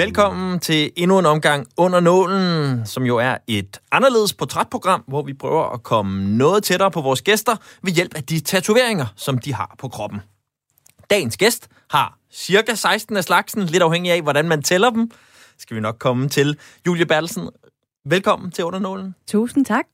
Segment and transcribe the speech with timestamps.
[0.00, 5.34] Velkommen til endnu en omgang Under Nålen, som jo er et anderledes portrætprogram, hvor vi
[5.34, 9.54] prøver at komme noget tættere på vores gæster ved hjælp af de tatoveringer, som de
[9.54, 10.20] har på kroppen.
[11.10, 15.10] Dagens gæst har cirka 16 af slagsen, lidt afhængig af, hvordan man tæller dem.
[15.58, 16.58] Skal vi nok komme til.
[16.86, 17.48] Julie Bertelsen,
[18.04, 19.14] velkommen til Under Nålen.
[19.26, 19.86] Tusind tak.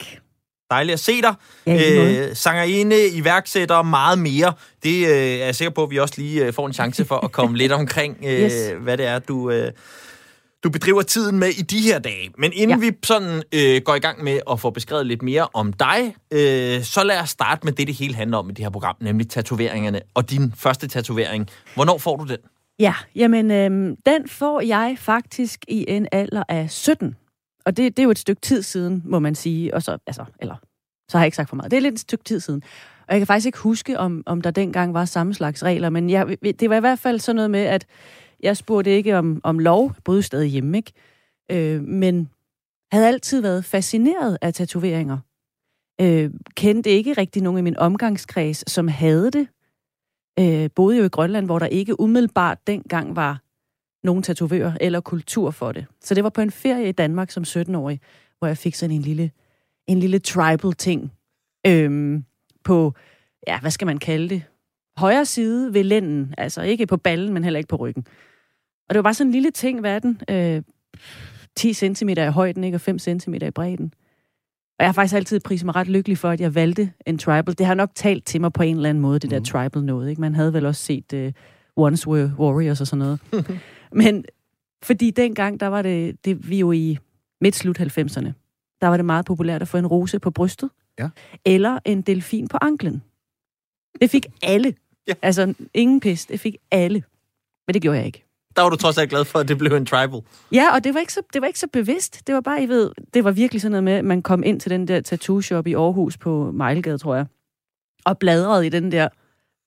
[0.71, 1.35] Dejligt at se dig.
[1.67, 4.53] Ja, øh, sangerinde, iværksætter, meget mere.
[4.83, 7.17] Det øh, er jeg sikker på, at vi også lige øh, får en chance for
[7.17, 8.53] at komme lidt omkring, øh, yes.
[8.81, 9.73] hvad det er, du, øh,
[10.65, 12.31] du bedriver tiden med i de her dage.
[12.39, 12.91] Men inden ja.
[12.91, 16.83] vi sådan øh, går i gang med at få beskrevet lidt mere om dig, øh,
[16.83, 19.31] så lad os starte med det, det hele handler om i det her program, nemlig
[19.31, 20.01] tatoveringerne.
[20.15, 21.49] Og din første tatovering.
[21.75, 22.39] Hvornår får du den?
[22.79, 27.17] Ja, jamen, øh, den får jeg faktisk i en alder af 17.
[27.67, 29.75] Og det, det er jo et stykke tid siden, må man sige.
[29.75, 30.57] Og så, altså, eller,
[31.11, 31.71] så har jeg ikke sagt for meget.
[31.71, 32.63] Det er lidt et stykke tid siden.
[33.09, 36.11] Og jeg kan faktisk ikke huske, om, om der dengang var samme slags regler, men
[36.11, 37.87] jeg, det var i hvert fald sådan noget med, at
[38.41, 40.93] jeg spurgte ikke om, om lov, både stadig hjemme, ikke?
[41.51, 42.31] Øh, men
[42.93, 45.19] havde altid været fascineret af tatoveringer.
[46.01, 49.49] Øh, kendte ikke rigtig nogen i min omgangskreds, som havde det.
[50.39, 53.46] Øh, boede jo i Grønland, hvor der ikke umiddelbart dengang var
[54.07, 55.87] nogen tatovør eller kultur for det.
[56.01, 58.01] Så det var på en ferie i Danmark som 17-årig,
[58.39, 59.31] hvor jeg fik sådan en lille,
[59.87, 61.13] en lille tribal ting
[61.67, 62.25] øhm,
[62.65, 62.95] på,
[63.47, 64.43] ja, hvad skal man kalde det?
[64.97, 68.07] Højre side ved lænden, altså ikke på ballen, men heller ikke på ryggen.
[68.89, 70.21] Og det var bare sådan en lille ting, hvad er den?
[70.31, 70.63] Øh,
[71.57, 72.77] 10 cm i højden, ikke?
[72.77, 73.93] og 5 cm i bredden.
[74.79, 77.59] Og jeg har faktisk altid priset mig ret lykkelig for, at jeg valgte en tribal.
[77.59, 79.45] Det har nok talt til mig på en eller anden måde, det der mm.
[79.45, 80.11] tribal noget.
[80.11, 80.21] Ikke?
[80.21, 81.33] Man havde vel også set uh,
[81.77, 83.21] Once Were Warriors og sådan noget.
[83.93, 84.25] Men
[84.83, 86.99] fordi dengang, der var det, det vi jo i
[87.41, 88.33] midt-slut 90'erne,
[88.81, 90.71] der var det meget populært at få en rose på brystet.
[90.99, 91.09] Ja.
[91.45, 93.03] Eller en delfin på anklen.
[94.01, 94.75] Det fik alle.
[95.09, 95.15] Ja.
[95.23, 96.27] Altså, ingen pis.
[96.27, 97.03] Det fik alle.
[97.67, 98.25] Men det gjorde jeg ikke.
[98.57, 100.21] Der var du trods alt glad for, at det blev en tribal.
[100.53, 102.27] Ja, og det var ikke så, det var ikke så bevidst.
[102.27, 104.61] Det var bare, I ved, det var virkelig sådan noget med, at man kom ind
[104.61, 107.27] til den der tattoo shop i Aarhus på Mejlgade, tror jeg,
[108.05, 109.09] og bladrede i den der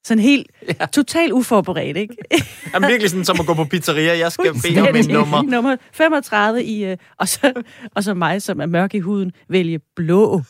[0.04, 0.46] sådan helt
[0.80, 0.86] ja.
[0.86, 2.16] totalt uforberedt, ikke?
[2.74, 4.18] Jamen virkelig sådan som at gå på pizzeria.
[4.18, 5.42] Jeg skal bede om et nummer.
[5.56, 7.62] nummer 35 i, øh, og, så,
[7.94, 10.42] og så mig, som er mørk i huden, vælge blå.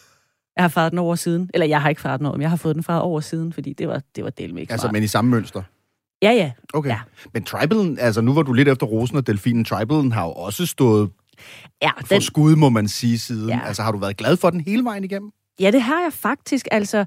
[0.57, 1.51] Jeg har farvet den over siden.
[1.55, 3.53] Eller jeg har ikke farvet den over, men jeg har fået den farvet over siden,
[3.53, 5.63] fordi det var, det var delmægt Altså, men i samme mønster?
[6.23, 6.51] Ja, ja.
[6.75, 6.91] Okay.
[6.91, 6.99] Ja.
[7.35, 9.65] Men tribalen, altså nu var du lidt efter rosen og delfinen.
[9.65, 11.11] Tribalen har jo også stået
[11.83, 12.07] ja, den...
[12.07, 13.49] for skud, må man sige, siden.
[13.49, 13.61] Ja.
[13.67, 15.31] Altså, har du været glad for den hele vejen igennem?
[15.61, 16.69] Ja, det har jeg faktisk.
[16.71, 17.05] Altså,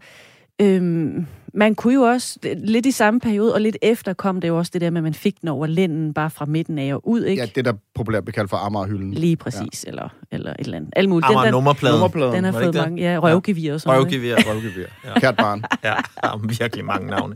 [0.62, 4.58] øhm, man kunne jo også, lidt i samme periode, og lidt efter kom det jo
[4.58, 7.08] også det der med, at man fik den over lænden, bare fra midten af og
[7.08, 7.42] ud, ikke?
[7.42, 9.14] Ja, det der populært bliver kaldt for Amagerhylden.
[9.14, 9.90] Lige præcis, ja.
[9.90, 10.94] eller, eller et eller andet.
[10.96, 11.26] Alt muligt.
[11.32, 11.96] Amager nummerpladen.
[11.96, 12.36] nummerpladen.
[12.36, 14.14] Den har fået mange, ja, røvgevir og sådan noget.
[14.14, 14.86] Røvgevir, røvgevir.
[15.06, 15.20] Ja.
[15.20, 15.64] Kært barn.
[15.84, 17.36] ja, der er virkelig mange navne.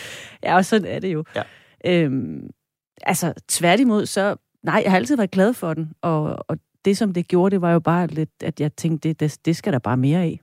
[0.44, 1.24] ja, og sådan er det jo.
[1.36, 1.42] Ja.
[1.86, 2.50] Øhm,
[3.02, 4.36] altså, tværtimod, så...
[4.62, 7.60] Nej, jeg har altid været glad for den, og, og det, som det gjorde, det
[7.60, 10.40] var jo bare lidt, at jeg tænkte, det, det, det skal der bare mere af.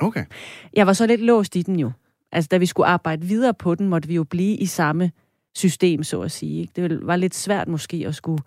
[0.00, 0.24] Okay.
[0.72, 1.90] Jeg var så lidt låst i den jo.
[2.34, 5.10] Altså, da vi skulle arbejde videre på den, måtte vi jo blive i samme
[5.56, 6.60] system, så at sige.
[6.60, 6.72] Ikke?
[6.76, 8.42] Det var lidt svært måske at skulle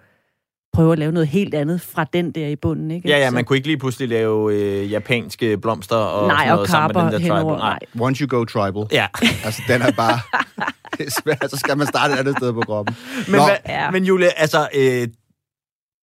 [0.74, 2.92] prøve at lave noget helt andet fra den der i bunden.
[2.92, 3.10] Ikke?
[3.10, 6.62] Ja, ja, man kunne ikke lige pludselig lave øh, japanske blomster og nej, sådan noget
[6.62, 7.60] og sammen med den der henover, tribal.
[7.60, 7.80] Nej.
[8.08, 8.84] Once you go tribal.
[8.92, 9.08] Ja.
[9.46, 10.20] Altså, den er bare...
[10.98, 12.96] det svært, så skal man starte et andet sted på kroppen.
[13.28, 13.44] Men, Nå.
[13.46, 13.92] hva, Ja.
[13.92, 15.08] men Julie, altså, øh,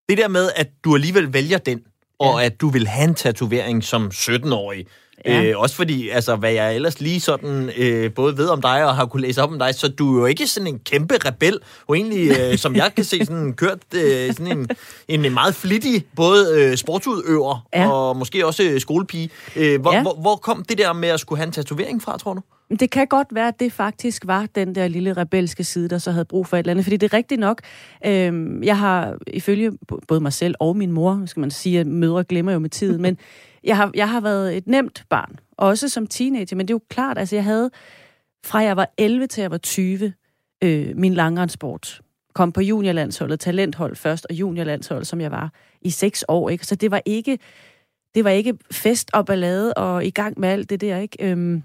[0.08, 1.80] det der med, at du alligevel vælger den,
[2.18, 4.86] og at du vil have en tatovering som 17-årig,
[5.26, 5.44] Ja.
[5.44, 8.96] Øh, også fordi, altså, hvad jeg ellers lige sådan, øh, både ved om dig og
[8.96, 11.58] har kunne læse op om dig, så du er jo ikke sådan en kæmpe rebel,
[11.86, 14.66] og egentlig, øh, som jeg kan se, sådan kørt øh, sådan
[15.08, 17.90] en, en meget flittig, både øh, sportsudøver Ja.
[17.90, 19.30] og måske også øh, skolepige.
[19.56, 20.02] Øh, hvor, Ja.
[20.02, 22.40] hvor, hvor kom det der med at skulle have en tatovering fra, tror du?
[22.80, 26.10] Det kan godt være, at det faktisk var den der lille rebelske side, der så
[26.10, 26.84] havde brug for et eller andet.
[26.84, 27.60] Fordi det er rigtigt nok.
[28.06, 29.72] Øhm, jeg har ifølge
[30.08, 33.02] både mig selv og min mor, skal man sige, at mødre glemmer jo med tiden,
[33.02, 33.18] men
[33.64, 35.38] jeg har, jeg har været et nemt barn.
[35.56, 37.70] Også som teenager, men det er jo klart, altså jeg havde
[38.44, 40.12] fra jeg var 11 til jeg var 20
[40.64, 42.00] øh, min langrendsport.
[42.34, 46.50] Kom på juniorlandsholdet, talenthold først, og juniorlandshold, som jeg var i seks år.
[46.50, 46.66] Ikke?
[46.66, 47.38] Så det var ikke,
[48.14, 50.98] det var ikke fest og ballade og i gang med alt det der.
[50.98, 51.30] Ikke?
[51.30, 51.62] Øhm,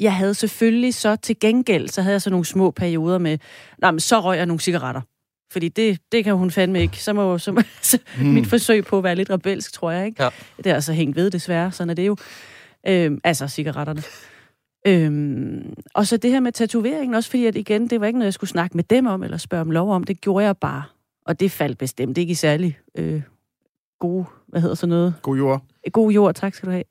[0.00, 3.38] jeg havde selvfølgelig så til gengæld, så havde jeg så nogle små perioder med,
[3.78, 5.00] nej, men så røg jeg nogle cigaretter.
[5.50, 7.02] Fordi det, det kan hun fandme ikke.
[7.02, 8.26] Så må, så, så mm.
[8.26, 10.22] mit forsøg på at være lidt rebelsk, tror jeg, ikke?
[10.22, 10.28] Ja.
[10.56, 11.72] Det er altså hængt ved, desværre.
[11.72, 12.16] Sådan er det jo.
[12.86, 14.02] Øhm, altså cigaretterne.
[14.86, 18.26] Øhm, og så det her med tatoveringen, også fordi, at igen, det var ikke noget,
[18.26, 20.04] jeg skulle snakke med dem om, eller spørge om lov om.
[20.04, 20.82] Det gjorde jeg bare.
[21.26, 23.22] Og det faldt bestemt ikke i særlig øh,
[24.00, 25.14] gode, hvad hedder sådan noget?
[25.22, 25.62] God jord.
[25.92, 26.84] God jord, tak skal du have.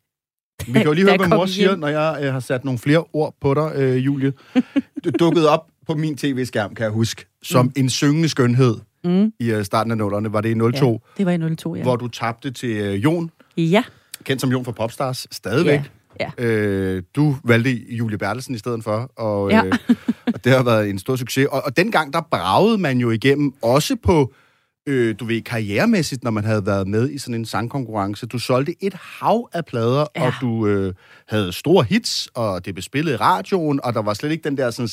[0.68, 1.80] Vi kan jo lige høre, hvad mor siger, hjem.
[1.80, 4.33] når jeg øh, har sat nogle flere ord på dig, øh, Julie.
[5.03, 7.72] Du dukkede op på min tv-skærm, kan jeg huske, som mm.
[7.75, 9.31] en syngende skønhed Mm.
[9.39, 10.34] i øh, starten af nullerne.
[10.34, 11.81] Var det i 02, Ja, det var i 02, ja.
[11.84, 13.84] hvor du tabte til øh, Jon, Ja,
[14.24, 15.80] kendt som Jon fra Popstars, stadigvæk.
[16.19, 16.30] ja.
[16.38, 19.66] Øh, du valgte Julie Bertelsen i stedet for, og, Ja.
[19.66, 19.74] øh,
[20.34, 21.48] og det har været en stor succes.
[21.51, 24.34] Og, og dengang, der bragede man jo igennem, også på,
[24.88, 28.25] øh, du ved, karrieremæssigt, når man havde været med i sådan en sangkonkurrence.
[28.25, 30.25] Du solgte et hav af plader, Ja.
[30.28, 30.94] og du øh,
[31.28, 34.57] havde store hits, og det blev spillet i radioen, og der var slet ikke den
[34.57, 34.89] der sådan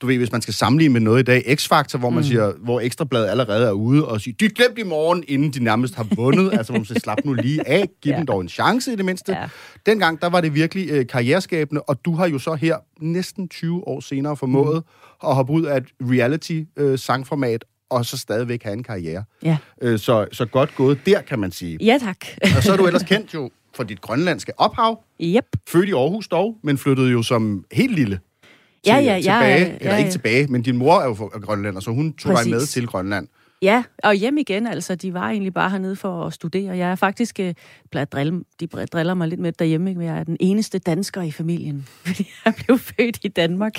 [0.00, 2.28] du ved, hvis man skal sammenligne med noget i dag, X-Factor, hvor man mm.
[2.28, 5.94] siger, hvor Ekstrabladet allerede er ude og siger, de glemt i morgen, inden de nærmest
[5.94, 6.52] har vundet.
[6.58, 8.16] altså, hvor man siger, slap nu lige af, giv ja.
[8.16, 9.32] Dem dog en chance i det mindste.
[9.32, 9.48] Ja.
[9.86, 13.88] Dengang, der var det virkelig øh, karriereskabende, og du har jo så her næsten 20
[13.88, 14.82] år senere formået
[15.22, 15.28] mm.
[15.28, 19.24] at hoppe ud af et reality-sangformat, og så stadigvæk have en karriere.
[19.42, 19.56] ja.
[19.82, 21.78] Øh, så, så godt gået der, kan man sige.
[21.80, 22.16] Ja, tak.
[22.56, 25.44] Og så er du ellers kendt jo for dit grønlandske ophav, yep.
[25.68, 28.20] født i Aarhus dog, men flyttede jo som helt lille
[28.86, 29.58] Ja, ja, ja, tilbage.
[29.58, 29.96] ja, eller ja.
[29.96, 32.52] ikke tilbage, men din mor er jo fra Grønland, og så hun tog dig Præcis.
[32.52, 33.28] med til Grønland.
[33.64, 34.94] Ja, og hjem igen, altså.
[34.94, 36.76] De var egentlig bare hernede for at studere.
[36.76, 37.54] Jeg er faktisk, øh,
[38.12, 39.98] drille, de driller mig lidt med derhjemme, ikke?
[39.98, 43.74] men jeg er den eneste dansker i familien, fordi jeg blev født i Danmark.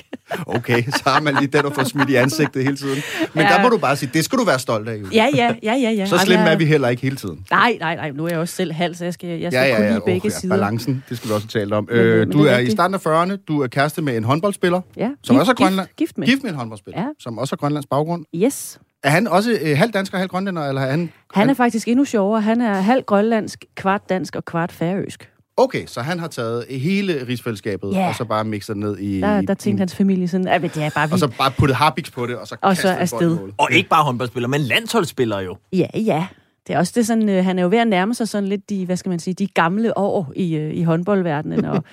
[0.47, 2.97] Okay, så har man lige den at få smidt i ansigtet hele tiden.
[3.33, 3.49] Men Ja.
[3.49, 5.09] der må du bare sige, det skal du være stolt af, Julie.
[5.13, 5.91] Ja, ja, ja, ja.
[5.91, 6.05] ja.
[6.05, 7.45] Så jeg- er vi heller ikke hele tiden.
[7.51, 8.11] Nej, nej, nej.
[8.11, 9.91] Nu er jeg også selv halv, så jeg skal, jeg skal Ja, ja, kunne ja.
[9.91, 10.39] lide begge Oh, ja.
[10.39, 10.55] sider.
[10.57, 11.87] Balancen, det skal vi også tale om.
[11.91, 14.23] Men, øh, men du er er i starten af 40'erne, du er kæreste med en
[14.23, 15.87] håndboldspiller, Ja, som gift, også er Grønland.
[15.87, 16.27] Gift, gift med.
[16.27, 17.07] gift med en håndboldspiller, Ja.
[17.19, 18.25] som også har Grønlands baggrund.
[18.35, 18.79] Yes.
[19.05, 21.11] Er han også øh, halv dansker og halv grønlænder, eller er han...
[21.33, 22.41] Han er faktisk endnu sjovere.
[22.41, 25.29] Han er halv grønlandsk, kvart dansk og kvart færøsk.
[25.57, 28.07] Okay, så han har taget hele rigsfællesskabet, Ja.
[28.07, 29.21] og så bare mixet ned i...
[29.21, 31.19] Der, der tænkte hans familie sådan, at det er bare Og vildt.
[31.19, 33.37] så bare puttet harpiks på det, og så Og så afsted.
[33.57, 35.57] Og ikke bare håndboldspiller, men landsholdsspiller jo.
[35.73, 36.27] Ja, ja.
[36.67, 38.69] Det er også det sådan, øh, han er jo ved at nærme sig sådan lidt
[38.69, 41.83] de, hvad skal man sige, de gamle år i, øh, i håndboldverdenen, og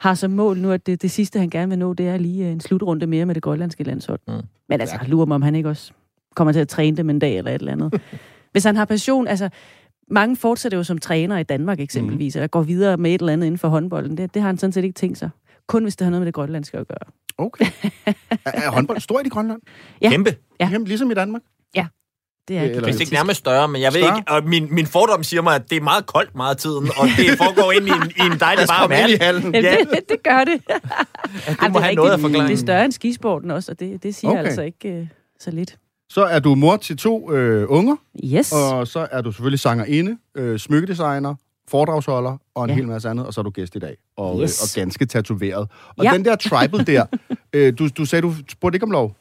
[0.00, 2.44] har som mål nu, at det, det sidste, han gerne vil nå, det er lige
[2.46, 4.20] øh, en slutrunde mere med det grønlandske landshold.
[4.28, 4.34] Mm.
[4.68, 5.92] Men altså, lurer mig, om han ikke også
[6.36, 8.00] kommer til at træne dem en dag eller et eller andet.
[8.52, 9.48] Hvis han har passion, altså,
[10.10, 13.46] mange fortsætter jo som træner i Danmark eksempelvis, eller går videre med et eller andet
[13.46, 14.16] inden for håndbolden.
[14.16, 15.30] Det, det har han sådan set ikke tænkt sig.
[15.66, 17.12] Kun hvis det har noget med det grønlandske at gøre.
[17.38, 17.66] Okay.
[18.30, 19.60] Er, er håndbold stort i Grønland?
[20.02, 20.10] Ja.
[20.10, 20.36] Kæmpe.
[20.60, 20.68] Ja.
[20.72, 21.42] Jamen, ligesom i Danmark?
[22.48, 24.18] Det er Eller- Hvis ikke nærmest større, men jeg ved Større?
[24.18, 26.88] ikke, og min, min fordom siger mig, at det er meget koldt meget af tiden,
[26.96, 29.10] og det foregår ind i en, i en dejlig varm hal.
[29.12, 29.54] i hallen.
[29.54, 29.76] Ja, Ja.
[29.90, 30.60] det, det gør det.
[30.68, 32.20] Det Ej, må er have noget rigtigt.
[32.20, 32.48] forklaringen.
[32.48, 34.44] Det er større end skisporten også, og det, det siger Okay.
[34.44, 35.06] altså ikke øh,
[35.40, 35.76] så lidt.
[36.10, 38.52] Så er du mor til to øh, unger, Yes.
[38.52, 41.34] og så er du selvfølgelig sangerinde, øh, smykkedesigner,
[41.68, 42.76] foredragsholder og en Ja.
[42.76, 44.60] hel masse andet, og så er du gæst i dag, og, Yes.
[44.60, 45.68] øh, og ganske tatoveret.
[45.96, 46.10] Og Ja.
[46.12, 47.06] den der tribal der,
[47.52, 49.16] øh, du, du sagde, du spurgte ikke om lov.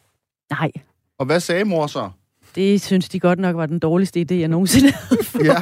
[0.51, 0.71] Nej,
[1.17, 2.09] Og hvad sagde mor så?
[2.55, 5.45] det synes de godt nok var den dårligste idé, jeg nogensinde havde fået.
[5.45, 5.55] Ja.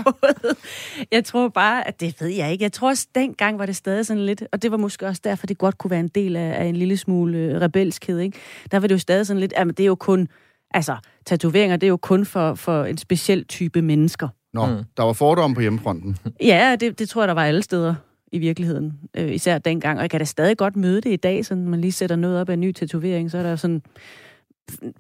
[1.12, 2.64] Jeg tror bare, at det ved jeg ikke.
[2.64, 5.48] Jeg tror også, dengang var det stadig sådan lidt, og det var måske også derfor,
[5.48, 8.38] det godt kunne være en del af, af en lille smule øh, rebelskhed, ikke?
[8.72, 10.28] Der var det jo stadig sådan lidt, at det er jo kun,
[10.72, 14.28] altså, tatoveringer, det er jo kun for, for en speciel type mennesker.
[14.54, 14.84] Nå, mm.
[14.98, 16.18] der var fordomme på hjemmefronten.
[16.42, 17.96] Ja, det, det tror jeg, der var alle steder
[18.32, 18.94] i virkeligheden.
[19.18, 19.98] Øh, især dengang.
[19.98, 22.42] Og jeg kan da stadig godt møde det i dag, så man lige sætter noget
[22.42, 23.82] op af en ny tatovering, så er der sådan,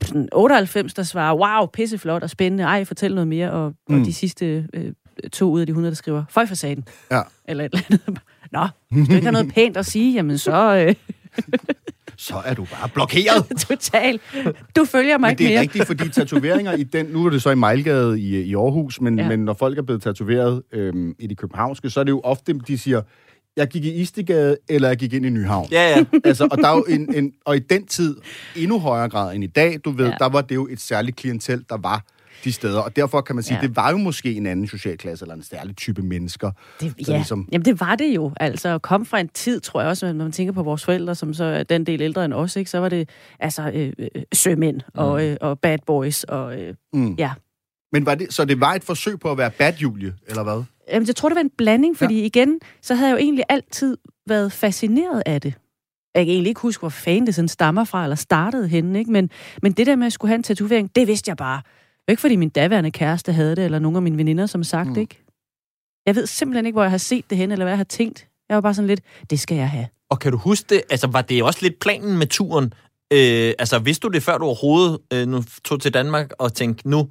[0.01, 3.51] sådan 98, der svarer, wow, pisseflot og spændende, ej, fortæl noget mere.
[3.51, 3.95] Og, mm.
[3.95, 4.01] Mm.
[4.01, 4.93] og de sidste øh,
[5.33, 6.85] to ud af de 100, der skriver, føj for saten.
[7.11, 7.21] Ja.
[7.45, 8.21] Eller et eller andet.
[8.51, 10.95] Nå, hvis du ikke har noget pænt at sige, jamen så øh,
[12.17, 13.45] Så er du bare blokeret.
[13.67, 14.19] total.
[14.75, 15.61] Du følger mig Men ikke det er mere.
[15.61, 17.05] rigtigt, fordi tatoveringer i den...
[17.05, 19.27] Nu er det så i Mejlgade i, i Aarhus, men, ja.
[19.27, 22.53] Men når folk er blevet tatoveret øhm, i de københavnske, så er det jo ofte,
[22.67, 23.01] de siger,
[23.57, 25.67] jeg gik i Istegade, eller jeg gik ind i Nyhavn.
[25.71, 26.05] Ja, ja.
[26.29, 28.15] altså, og, der er jo en, en, og i den tid,
[28.55, 30.05] endnu højere grad end i dag, du ved.
[30.05, 30.15] Ja.
[30.19, 32.05] der var det jo et særligt klientel, der var
[32.43, 32.79] de steder.
[32.79, 33.61] Og derfor kan man sige, ja.
[33.67, 36.51] Det var jo måske en anden socialklasse, eller en særlig type mennesker.
[36.81, 38.31] Det, ja, ligesom- jamen det var det jo.
[38.39, 41.33] Altså, kom fra en tid, tror jeg også, når man tænker på vores forældre, som
[41.33, 42.69] så er den del ældre end os, ikke?
[42.71, 46.23] så var det altså øh, øh, sømænd og, øh, og bad boys.
[46.23, 47.13] Og, øh, Mm.
[47.17, 47.31] ja.
[47.91, 50.63] Men var det, så det var et forsøg på at være bad Julie, eller hvad?
[50.91, 52.25] Jamen, jeg tror, det var en blanding, fordi ja.
[52.25, 55.53] igen, så havde jeg jo egentlig altid været fascineret af det.
[56.15, 59.11] Jeg kan egentlig ikke huske, hvor fanden det sådan stammer fra, eller startede henne, ikke?
[59.11, 59.29] Men,
[59.61, 61.61] men det der med at skulle have en tatovering, det vidste jeg bare.
[62.07, 64.89] Var ikke, fordi min daværende kæreste havde det, eller nogle af mine veninder, som sagt,
[64.89, 64.97] mm.
[64.97, 65.23] ikke?
[66.05, 68.27] Jeg ved simpelthen ikke, hvor jeg har set det hen, eller hvad jeg har tænkt.
[68.49, 69.87] Jeg var bare sådan lidt, det skal jeg have.
[70.09, 70.81] Og kan du huske det?
[70.89, 72.73] Altså, var det også lidt planen med turen?
[73.13, 76.89] Øh, altså, vidste du det, før du overhovedet øh, nu tog til Danmark og tænkte,
[76.89, 77.09] nu?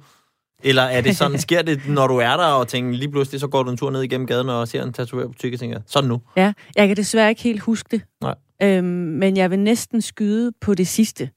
[0.63, 3.47] Eller er det sådan, sker det, når du er der og tænker, lige pludselig så
[3.47, 6.21] går du en tur ned igennem gaden og ser en tatovørbutik og tænker, sådan nu?
[6.35, 8.01] Ja, jeg kan desværre ikke helt huske det.
[8.21, 8.35] Nej.
[8.61, 11.29] Øhm, men jeg vil næsten skyde på det sidste.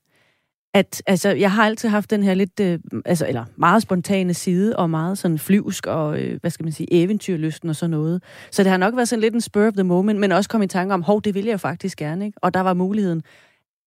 [0.74, 4.76] At, altså, jeg har altid haft den her lidt, øh, altså, eller meget spontane side,
[4.76, 8.22] og meget sådan flyvsk og, øh, hvad skal man sige, eventyrlysten og sådan noget.
[8.50, 10.66] Så det har nok været sådan lidt en spur of the moment, men også kommet
[10.66, 12.38] i tanke om, hov, det vil jeg jo faktisk gerne, ikke?
[12.42, 13.22] Og der var muligheden.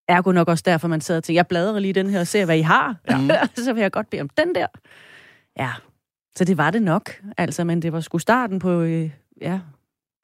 [0.07, 2.45] Ergo nok også derfor, man sad og tænkte, jeg bladrer lige den her og ser,
[2.45, 2.95] hvad I har.
[3.09, 3.17] Ja.
[3.63, 4.67] så vil jeg godt bede om den der.
[5.59, 5.69] Ja,
[6.37, 7.11] så det var det nok.
[7.37, 9.09] Altså, men det var sgu starten på, øh,
[9.41, 9.59] ja,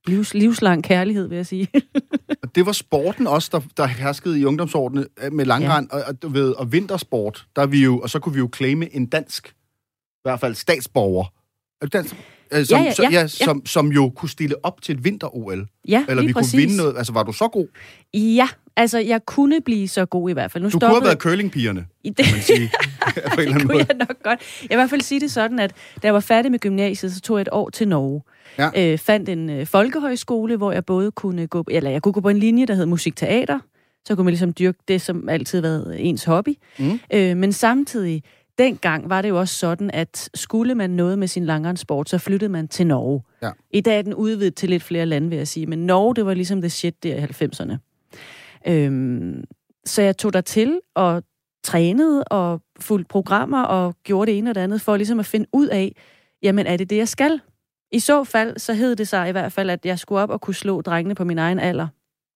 [0.07, 1.67] livs, livslang kærlighed, vil jeg sige.
[2.43, 5.97] Og det var sporten også, der, der herskede i ungdomsårene øh, med langrand ja.
[5.97, 7.45] og, og, ved, og vintersport.
[7.55, 10.55] Der er vi jo, og så kunne vi jo claime en dansk, i hvert fald
[10.55, 11.25] statsborger,
[11.81, 12.15] er du dansk?
[12.53, 15.67] Øh, som, Ja, ja, ja, ja, som, som jo kunne stille op til et vinter-OL.
[15.87, 16.51] Ja, Eller vi præcis.
[16.51, 16.97] kunne vinde noget.
[16.97, 17.67] Altså, var du så god?
[18.13, 20.63] Ja, altså, jeg kunne blive så god i hvert fald.
[20.63, 22.71] Nu Du kunne have stoppede- været curlingpigerne, I det, kan man sige.
[23.05, 23.85] på en eller det anden kunne måde.
[23.89, 24.39] jeg nok godt.
[24.61, 27.13] Jeg vil i hvert fald sige det sådan, at da jeg var færdig med gymnasiet,
[27.13, 28.21] så tog jeg et år til Norge.
[28.57, 28.91] Ja.
[28.91, 32.29] Øh, fandt en øh, folkehøjskole, hvor jeg både kunne gå, eller jeg kunne gå på
[32.29, 33.59] en linje, der hed musikteater.
[34.05, 36.57] Så kunne man ligesom dyrke det, som altid har været ens hobby.
[36.79, 36.99] Mm.
[37.13, 38.23] Øh, men samtidig,
[38.57, 42.51] dengang var det jo også sådan, at skulle man noget med sin langrenssport, så flyttede
[42.51, 43.21] man til Norge.
[43.41, 43.51] Ja.
[43.71, 45.65] I dag er den udvidet til lidt flere lande, vil jeg sige.
[45.65, 47.77] Men Norge, det var ligesom det shit der i 90'erne.
[48.67, 49.43] Øhm,
[49.85, 51.23] så jeg tog der til og
[51.63, 55.47] trænede og fulgte programmer og gjorde det ene og det andet for ligesom at finde
[55.53, 55.95] ud af,
[56.43, 57.41] jamen er det det, jeg skal?
[57.91, 60.41] I så fald, så hed det sig i hvert fald, at jeg skulle op og
[60.41, 61.87] kunne slå drengene på min egen alder.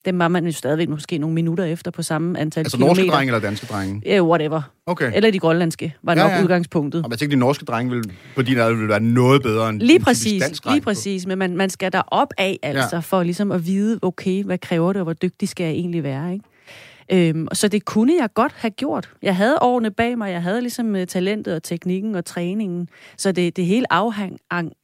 [0.05, 3.01] Dem var man jo stadigvæk måske nogle minutter efter på samme antal Altså kilometer.
[3.03, 4.01] norske drenge eller danske drenge?
[4.05, 4.62] Ja, whatever.
[4.86, 5.12] Okay.
[5.15, 6.43] Eller de grønlandske, var Ja, nok ja.
[6.43, 7.05] udgangspunktet.
[7.05, 9.81] Og jeg tænkte, de norske drenge ville, på din alder ville være noget bedre end
[9.81, 11.25] Lige præcis, dansk lige præcis.
[11.25, 13.00] Men man, man skal der op af, altså, ja.
[13.00, 16.33] for ligesom at vide, okay, hvad kræver det, og hvor dygtig skal jeg egentlig være,
[16.33, 17.29] ikke?
[17.29, 19.10] Øhm, og så det kunne jeg godt have gjort.
[19.22, 22.88] Jeg havde årene bag mig, jeg havde ligesom øh, talentet og teknikken og træningen.
[23.17, 24.38] Så det, det hele afhang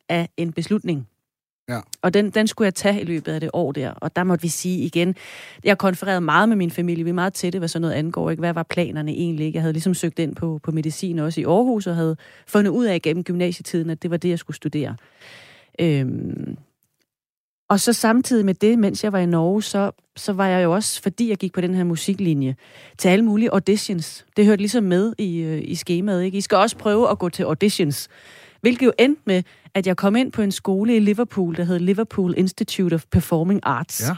[0.09, 1.07] af en beslutning.
[1.69, 1.79] Ja.
[2.01, 3.91] Og den, den skulle jeg tage i løbet af det år der.
[3.91, 5.15] Og der måtte vi sige igen,
[5.63, 7.03] jeg konfererede meget med min familie.
[7.03, 8.29] Vi er meget tætte, hvad sådan noget angår.
[8.29, 8.41] Ikke?
[8.41, 9.45] Hvad var planerne egentlig?
[9.45, 9.55] Ikke?
[9.55, 12.85] Jeg havde ligesom søgt ind på, på medicin også i Aarhus, og havde fundet ud
[12.85, 14.95] af gennem gymnasietiden, at det var det, jeg skulle studere.
[15.79, 16.57] Øhm,
[17.69, 20.73] og så samtidig med det, mens jeg var i Norge, så, så var jeg jo
[20.73, 22.55] også, fordi jeg gik på den her musiklinje,
[22.97, 24.25] til alle mulige auditions.
[24.37, 26.23] Det hørte ligesom med i, øh, i skemaet.
[26.23, 26.37] Ikke?
[26.37, 28.09] I skal også prøve at gå til auditions.
[28.61, 29.43] Hvilket jo endte med,
[29.75, 33.59] at jeg kom ind på en skole i Liverpool, der hed Liverpool Institute of Performing
[33.63, 34.01] Arts.
[34.09, 34.15] Ja.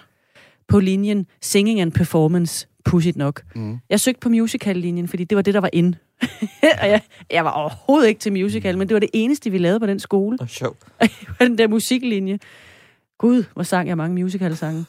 [0.68, 3.42] På linjen Singing and Performance, push it nok.
[3.56, 3.80] Mm.
[3.90, 5.98] Jeg søgte på musical-linjen, fordi det var det, der var inde.
[6.82, 9.80] og jeg, jeg var overhovedet ikke til musical, men det var det eneste, vi lavede
[9.80, 10.38] på den skole.
[10.42, 10.78] Og sjovt.
[11.40, 12.40] den der musiklinje.
[13.18, 14.86] Gud, hvor sang jeg mange musical-sange.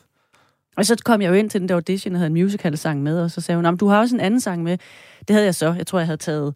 [0.77, 3.21] Og så kom jeg jo ind til den der audition, og havde en musical-sang med,
[3.23, 4.79] og så sagde hun, "Nå, men du har også en anden sang med.
[5.29, 5.73] Det havde jeg så.
[5.73, 6.55] Jeg tror, jeg havde taget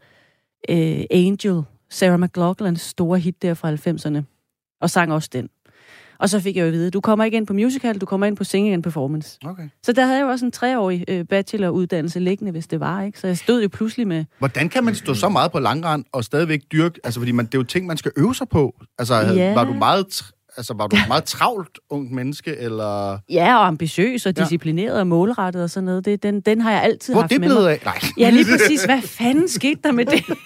[0.69, 4.23] øh, Angel, Sarah McLachlan's store hit der fra 90'erne,
[4.81, 5.49] og sang også den.
[6.19, 8.27] Og så fik jeg jo at vide, du kommer ikke ind på musical, du kommer
[8.27, 9.39] ind på singing and performance.
[9.45, 9.69] Okay.
[9.83, 13.21] Så der havde jeg jo også en treårig øh, bacheloruddannelse liggende, hvis det var, ikke?
[13.21, 16.25] Så jeg stod jo pludselig med, Hvordan kan man stå så meget på langrand og
[16.25, 17.01] stadigvæk dyrke?
[17.05, 18.75] Altså, fordi man, det er jo ting, man skal øve sig på.
[18.99, 19.55] Altså, Ja.
[19.55, 20.23] var du meget...
[20.59, 23.19] Altså, var du et meget travlt ungt menneske, eller...
[23.31, 24.43] ja, og ambitiøs og Ja.
[24.43, 26.05] disciplineret og målrettet og sådan noget.
[26.05, 27.73] Det, den, den har jeg altid Hvor haft det med blevet mig.
[27.73, 27.81] af?
[27.85, 27.99] Nej.
[28.19, 28.85] Ja, lige præcis.
[28.85, 30.25] Hvad fanden skete der med det?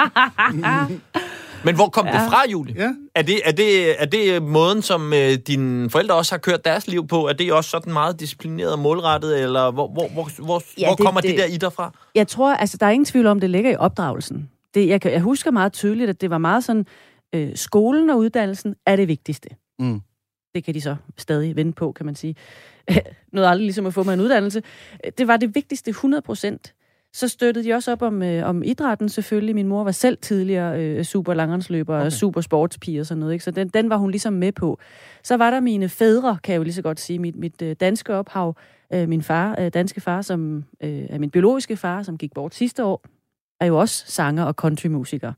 [1.64, 2.12] Men hvor kom ja.
[2.12, 2.74] det fra, Julie?
[2.78, 2.92] Ja.
[3.14, 6.88] Er det, er, det, er det måden, som øh, dine forældre også har kørt deres
[6.88, 7.28] liv på?
[7.28, 10.94] Er det også sådan meget disciplineret og målrettet, eller hvor, hvor, hvor, hvor, Ja, hvor
[10.94, 11.92] det- kommer det, det- der i dig fra?
[12.14, 14.50] Jeg tror, altså, der er ingen tvivl om, det ligger i opdragelsen.
[14.74, 16.86] Det, jeg, kan, jeg husker meget tydeligt, at det var meget sådan,
[17.34, 19.48] øh, skolen og uddannelsen er det vigtigste.
[19.78, 20.00] Mm.
[20.54, 22.34] Det kan de så stadig vente på, kan man sige.
[23.32, 24.62] Noget aldrig ligesom at få mig en uddannelse.
[25.18, 26.74] Det var det vigtigste 100 procent.
[27.14, 29.54] Så støttede de også op om, øh, om idrætten selvfølgelig.
[29.54, 32.06] Min mor var selv tidligere øh, super langrendsløber okay.
[32.06, 33.32] Og super sportspige og sådan noget.
[33.32, 33.44] Ikke?
[33.44, 34.78] Så den, den var hun ligesom med på.
[35.22, 37.18] Så var der mine fædre, kan jeg jo lige så godt sige.
[37.18, 38.56] Mit, mit øh, danske ophav.
[38.92, 42.54] Øh, min far, øh, danske far, som øh, er min biologiske far, som gik bort
[42.54, 43.04] sidste år,
[43.60, 45.32] er jo også sanger og countrymusiker.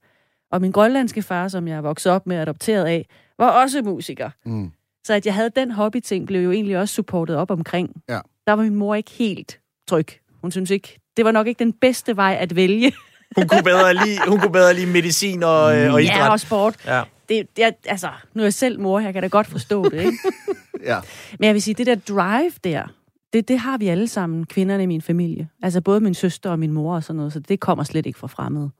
[0.52, 3.07] Og min grønlandske far, som jeg vokset op med og adopteret af,
[3.38, 4.31] var også musiker.
[4.45, 4.73] Mm.
[5.05, 8.02] Så at jeg havde den hobbyting, blev jo egentlig også supportet op omkring.
[8.09, 8.21] Ja.
[8.47, 10.07] Der var min mor ikke helt tryg.
[10.43, 12.92] Hun synes ikke, det var nok ikke den bedste vej at vælge.
[13.37, 16.16] Hun kunne bedre lide, hun kunne bedre lide medicin og, øh, og idræt.
[16.16, 16.76] Ja, og sport.
[16.87, 17.02] Ja.
[17.28, 20.19] Det, det, altså, nu er jeg selv mor, jeg kan da godt forstå det, ikke?
[20.85, 21.00] Ja.
[21.38, 22.87] Men jeg vil sige, det der drive der,
[23.33, 25.49] det, det har vi alle sammen, kvinderne i min familie.
[25.62, 28.19] Altså både min søster og min mor og sådan noget, så det kommer slet ikke
[28.19, 28.71] fra fremmede.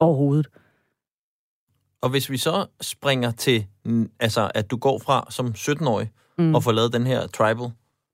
[0.00, 0.46] Overhovedet.
[2.02, 3.66] Og hvis vi så springer til,
[4.20, 6.54] altså at du går fra som 17-årig Mm.
[6.54, 7.70] og får lavet den her tribal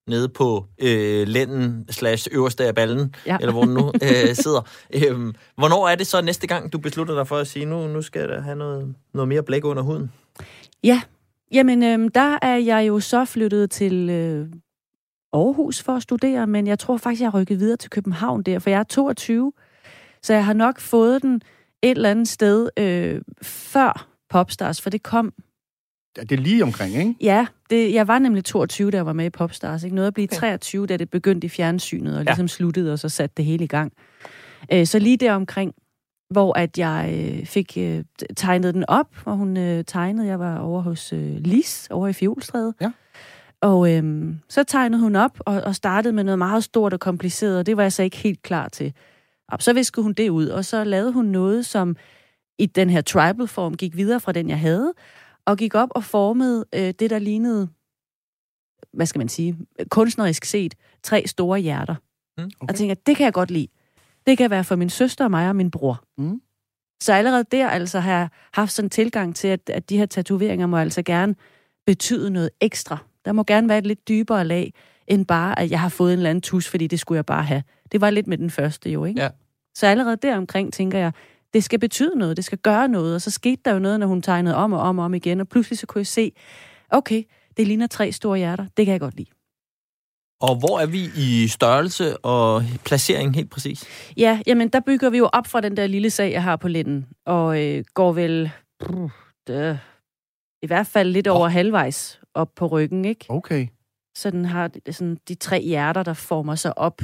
[0.09, 3.37] nede på øh, lænden slash øverste af ballen, Ja.
[3.41, 4.69] eller hvor den nu øh, sidder.
[4.95, 8.03] Øhm, hvornår er det så næste gang, du beslutter dig for at sige, nu, nu
[8.03, 10.13] skal da have noget, noget mere blæk under huden?
[10.85, 11.03] Ja,
[11.53, 14.47] jamen øhm, der er jeg jo så flyttet til øh,
[15.33, 18.59] Aarhus for at studere, men jeg tror faktisk, jeg har rykket videre til København der,
[18.59, 19.53] for jeg er 22,
[20.23, 21.35] så jeg har nok fået den
[21.83, 25.33] et eller andet sted øh, før Popstars, for det kom
[26.17, 27.15] det er lige omkring, ikke?
[27.21, 29.85] Ja, det, jeg var nemlig 22, da jeg var med i Popstars.
[29.85, 29.97] Ikke?
[29.97, 30.37] Noget at blive okay.
[30.37, 32.49] 23, da det begyndte i fjernsynet, og ligesom ja.
[32.49, 33.93] sluttede, og så satte det hele i gang.
[34.73, 35.75] Øh, så lige der omkring,
[36.31, 38.05] hvor at jeg øh, fik øh,
[38.37, 40.27] tegnet den op, hvor hun øh, tegnede.
[40.27, 42.75] Jeg var over hos øh, Lis, over i Fjolstræde.
[42.81, 42.91] Ja.
[43.61, 47.59] Og øh, så tegnede hun op, og, og startede med noget meget stort og kompliceret,
[47.59, 48.93] og det var jeg så ikke helt klar til.
[49.49, 51.97] Og så viskede hun det ud, og så lavede hun noget, som
[52.59, 54.93] i den her tribal-form gik videre fra den, jeg havde,
[55.47, 57.69] og gik op og formede øh, det, der lignede,
[58.93, 59.59] hvad skal man sige,
[59.91, 61.95] kunstnerisk set, tre store hjerter.
[62.39, 62.73] Mm, okay.
[62.73, 63.69] Og tænker, det kan jeg godt lide.
[64.27, 66.05] Det kan være for min søster, mig og min bror.
[66.19, 66.41] Mm.
[67.03, 70.07] Så allerede der altså har jeg haft sådan en tilgang til, at, at de her
[70.07, 71.35] tatoveringer må altså gerne
[71.87, 72.99] betyde noget ekstra.
[73.25, 74.75] Der må gerne være et lidt dybere lag,
[75.07, 77.43] end bare, at jeg har fået en eller anden tus, fordi det skulle jeg bare
[77.43, 77.63] have.
[77.93, 79.21] Det var lidt med den første jo, ikke?
[79.21, 79.29] Ja.
[79.75, 81.13] Så allerede der omkring tænker jeg,
[81.55, 83.15] det skal betyde noget, det skal gøre noget.
[83.15, 85.41] Og så skete der jo noget, når hun tegnede om og om og om igen,
[85.41, 86.33] og pludselig så kunne jeg se,
[86.91, 87.23] okay,
[87.57, 89.31] det ligner tre store hjerter, det kan jeg godt lide.
[90.41, 93.85] Og hvor er vi i størrelse og placering helt præcis?
[94.17, 96.69] Ja, jamen der bygger vi jo op fra den der lille sag, jeg har på
[96.69, 99.11] linden, og øh, går vel bruh,
[99.47, 99.79] det,
[100.63, 101.53] i hvert fald lidt over oh.
[101.53, 103.27] halvvejs op på ryggen, ikke?
[103.29, 103.67] Okay.
[104.17, 107.03] Så den har sådan de tre hjerter, der former sig op.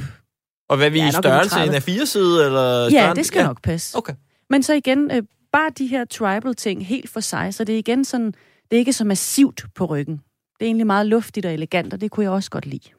[0.69, 1.63] Og hvad er vi ja, i størrelse?
[1.63, 3.47] En af fire side eller Ja, det skal ja.
[3.47, 3.97] nok passe.
[3.97, 4.13] Okay.
[4.51, 7.79] Men så igen, øh, bare de her tribal ting helt for sig, så det er
[7.79, 8.27] igen sådan,
[8.71, 10.15] det er ikke så massivt på ryggen.
[10.59, 12.89] Det er egentlig meget luftigt og elegant, og det kunne jeg også godt lide.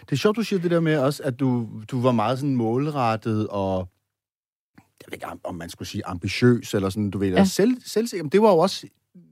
[0.00, 2.56] Det er sjovt, du siger det der med også, at du, du var meget sådan
[2.56, 3.88] målrettet og
[4.76, 7.44] jeg ved ikke, om man skulle sige ambitiøs, eller sådan, du ved, ja.
[7.44, 8.86] selv, selv, det var jo også,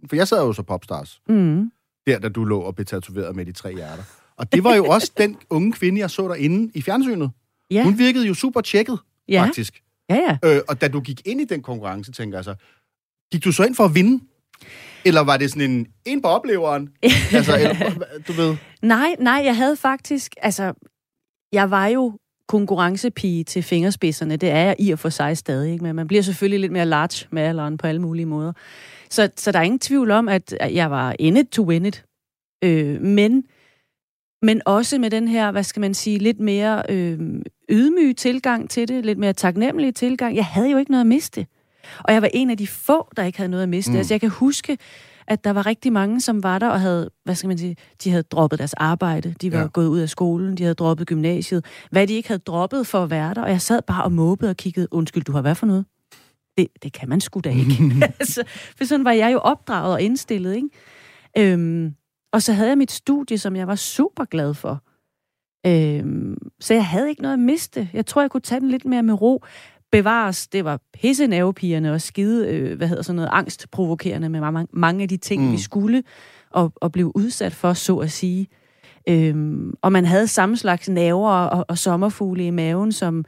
[0.08, 1.72] for jeg sad jo så popstars, mm.
[2.06, 4.02] der, da du lå og blev tatoveret med de tre hjerter.
[4.36, 7.30] Og det var jo også den unge kvinde, jeg så derinde i fjernsynet.
[7.70, 7.84] Ja.
[7.84, 9.44] Hun virkede jo super tjekket, ja.
[9.44, 9.82] faktisk.
[10.10, 10.38] Ja, ja.
[10.44, 12.54] Øh, og da du gik ind i den konkurrence, tænker jeg så,
[13.32, 14.24] gik du så ind for at vinde?
[15.04, 16.88] Eller var det sådan en, en på opleveren?
[17.36, 17.92] altså, eller,
[18.28, 18.56] du ved.
[18.82, 20.72] Nej, nej, jeg havde faktisk, altså,
[21.52, 22.18] jeg var jo
[22.48, 24.36] konkurrencepige til fingerspidserne.
[24.36, 25.84] Det er jeg i og for sig stadig, ikke?
[25.84, 28.52] men man bliver selvfølgelig lidt mere large med alderen på alle mulige måder.
[29.10, 32.04] Så, så der er ingen tvivl om, at jeg var in it to win it.
[32.64, 33.44] Øh, men,
[34.42, 37.18] men også med den her, hvad skal man sige, lidt mere øh,
[37.70, 40.36] ydmyg tilgang til det, lidt mere taknemmelig tilgang.
[40.36, 41.46] Jeg havde jo ikke noget at miste.
[41.98, 43.90] Og jeg var en af de få, der ikke havde noget at miste.
[43.90, 43.96] Mm.
[43.96, 44.78] Altså, jeg kan huske,
[45.26, 48.10] at der var rigtig mange, som var der og havde, hvad skal man sige, de
[48.10, 49.66] havde droppet deres arbejde, de var ja.
[49.66, 51.64] gået ud af skolen, de havde droppet gymnasiet.
[51.90, 54.50] Hvad de ikke havde droppet for at være der, og jeg sad bare og måbede
[54.50, 55.84] og kiggede, undskyld, du har hvad for noget?
[56.58, 57.82] Det, det kan man sgu da ikke.
[58.20, 58.42] altså,
[58.78, 60.68] for sådan var jeg jo opdraget og indstillet, ikke?
[61.38, 61.94] Øhm,
[62.32, 64.82] og så havde jeg mit studie, som jeg var super glad for.
[65.66, 67.88] Øhm, så jeg havde ikke noget at miste.
[67.92, 69.44] Jeg tror, jeg kunne tage den lidt mere med ro
[69.92, 74.66] bevares, det var pisse nervepigerne og skide, øh, hvad hedder sådan noget, angstprovokerende med mange,
[74.72, 75.52] mange af de ting, mm.
[75.52, 76.02] vi skulle
[76.50, 78.46] og, og blev udsat for, så at sige.
[79.08, 83.24] Øhm, og man havde samme slags naver og, og sommerfugle i maven, som,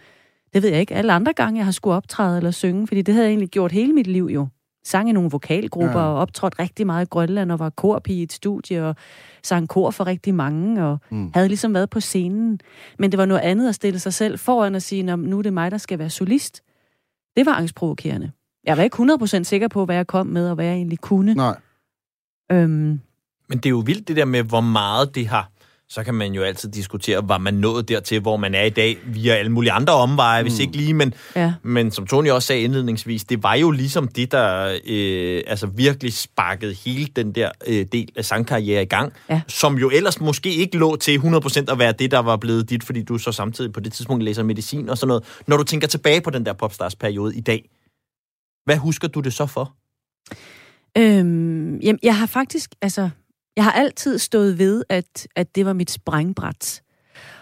[0.54, 3.14] det ved jeg ikke, alle andre gange, jeg har skulle optræde eller synge, fordi det
[3.14, 4.48] havde jeg egentlig gjort hele mit liv jo
[4.84, 6.06] sang i nogle vokalgrupper ja.
[6.06, 8.96] og optrådte rigtig meget i Grønland og var korpige i et studie og
[9.42, 11.30] sang kor for rigtig mange og mm.
[11.34, 12.60] havde ligesom været på scenen.
[12.98, 15.52] Men det var noget andet at stille sig selv foran og sige, nu er det
[15.52, 16.62] mig, der skal være solist.
[17.36, 18.30] Det var angstprovokerende.
[18.64, 18.96] Jeg var ikke
[19.40, 21.34] 100% sikker på, hvad jeg kom med og hvad jeg egentlig kunne.
[21.34, 21.56] Nej.
[22.52, 23.00] Øhm,
[23.48, 25.50] Men det er jo vildt det der med, hvor meget det har
[25.92, 28.98] så kan man jo altid diskutere, var man nået dertil, hvor man er i dag,
[29.06, 30.48] via alle mulige andre omveje, mm.
[30.48, 31.54] hvis ikke lige, men, ja.
[31.62, 36.12] men som Tony også sagde indledningsvis, det var jo ligesom det, der øh, altså virkelig
[36.12, 39.40] sparkede hele den der øh, del af sangkarriere i gang, ja.
[39.48, 42.84] som jo ellers måske ikke lå til 100% at være det, der var blevet dit,
[42.84, 45.24] fordi du så samtidig på det tidspunkt læser medicin og sådan noget.
[45.46, 47.70] Når du tænker tilbage på den der popstars-periode i dag,
[48.64, 49.74] hvad husker du det så for?
[50.98, 53.10] Øhm, jamen, jeg har faktisk, altså,
[53.56, 56.82] jeg har altid stået ved, at, at det var mit springbræt.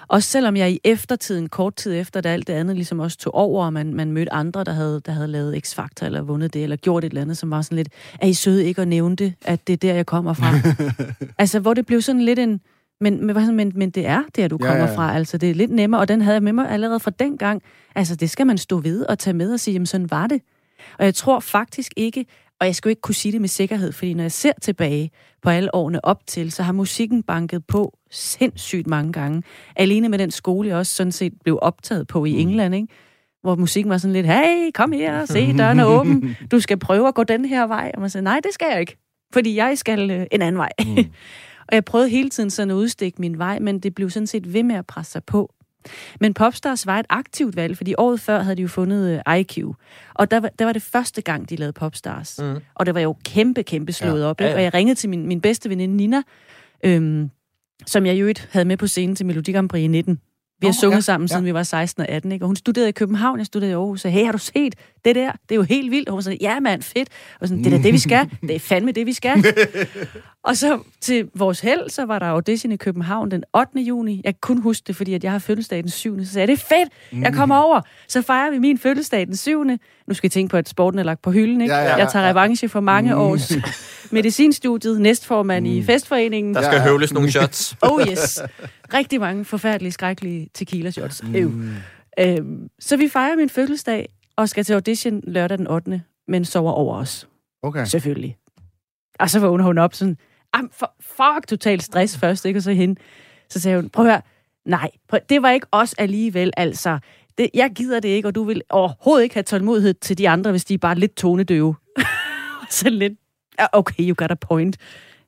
[0.08, 3.34] Og selvom jeg i eftertiden, kort tid efter, da alt det andet ligesom også tog
[3.34, 6.62] over, og man, man mødte andre, der havde, der havde lavet X-Factor, eller vundet det,
[6.62, 7.88] eller gjort et eller andet, som var sådan lidt,
[8.20, 10.54] er I søde ikke at nævne det, at det er der, jeg kommer fra?
[11.42, 12.60] altså, hvor det blev sådan lidt en,
[13.00, 14.96] men, men, men, men det er der, du kommer ja, ja.
[14.96, 15.16] fra.
[15.16, 17.62] Altså, det er lidt nemmere, og den havde jeg med mig allerede fra den gang.
[17.94, 20.42] Altså, det skal man stå ved og tage med og sige, jamen sådan var det.
[20.98, 22.26] Og jeg tror faktisk ikke,
[22.60, 25.10] og jeg skal jo ikke kunne sige det med sikkerhed, fordi når jeg ser tilbage
[25.42, 29.42] på alle årene op til, så har musikken banket på sindssygt mange gange.
[29.76, 32.38] Alene med den skole, jeg også sådan set blev optaget på i mm.
[32.38, 32.88] England, ikke?
[33.42, 37.08] hvor musikken var sådan lidt, hey, kom her, se, døren er åben, du skal prøve
[37.08, 37.90] at gå den her vej.
[37.94, 38.96] Og man sagde, nej, det skal jeg ikke,
[39.32, 40.70] fordi jeg skal øh, en anden vej.
[40.86, 40.96] Mm.
[41.68, 44.54] og jeg prøvede hele tiden sådan at udstikke min vej, men det blev sådan set
[44.54, 45.54] ved med at presse sig på.
[46.20, 49.58] Men Popstars var et aktivt valg, fordi året før havde de jo fundet uh, IQ.
[50.14, 52.38] Og der var, der var det første gang, de lavede Popstars.
[52.42, 52.56] Mm.
[52.74, 54.26] Og det var jo kæmpe, kæmpe slået ja.
[54.26, 54.40] op.
[54.40, 54.44] Ikke?
[54.44, 54.56] Ja, ja.
[54.56, 56.22] Og jeg ringede til min, min bedste veninde Nina,
[56.84, 57.30] øhm,
[57.86, 60.20] som jeg jo ikke havde med på scenen til Melodi Grand Prix i 19.
[60.60, 61.32] Vi har sunget ja, sammen, ja.
[61.34, 62.44] siden vi var 16 og 18, ikke?
[62.44, 64.04] Og hun studerede i København, jeg studerede i Aarhus.
[64.04, 65.32] Og hey, har du set det der?
[65.32, 66.08] Det er jo helt vildt.
[66.08, 67.08] Og hun sådan, ja mand, fedt.
[67.40, 68.30] Og sådan, det er det, vi skal.
[68.48, 69.44] Det er fandme det, vi skal.
[70.44, 73.80] og så til vores held, så var der audition i København den 8.
[73.80, 74.20] juni.
[74.24, 76.24] Jeg kan kun huske det, fordi at jeg har fødselsdag den 7.
[76.24, 77.80] Så sagde jeg, det er fedt, jeg kommer over.
[78.08, 79.64] Så fejrer vi min fødselsdag den 7.
[79.64, 79.78] Nu
[80.14, 81.74] skal I tænke på, at sporten er lagt på hylden, ikke?
[81.74, 82.30] Ja, ja, ja, jeg tager ja.
[82.30, 83.52] revanche for mange års
[84.18, 86.54] medicinstudiet, næstformand i festforeningen.
[86.54, 87.76] Der skal ja, høvles nogle shots.
[87.82, 88.40] Oh yes.
[88.94, 91.22] Rigtig mange forfærdelige, skrækkelige tequila shots.
[91.22, 91.74] Mm.
[92.20, 96.02] Øhm, så vi fejrer min fødselsdag og skal til audition lørdag den 8.
[96.28, 97.28] men sover over os.
[97.62, 97.84] Okay.
[97.86, 98.36] Selvfølgelig.
[99.20, 100.16] Og så vågner hun op sådan,
[100.52, 102.58] "Am, for, fuck, total stress først, ikke?
[102.58, 103.00] Og så hende.
[103.50, 104.22] Så sagde hun, prøv at høre,
[104.66, 106.98] nej, prøv, det var ikke os alligevel, altså.
[107.38, 110.50] Det, jeg gider det ikke, og du vil overhovedet ikke have tålmodighed til de andre,
[110.50, 111.74] hvis de er bare lidt tonedøve.
[112.70, 113.19] så lidt, "Ja,
[113.72, 114.76] okay, you got a point.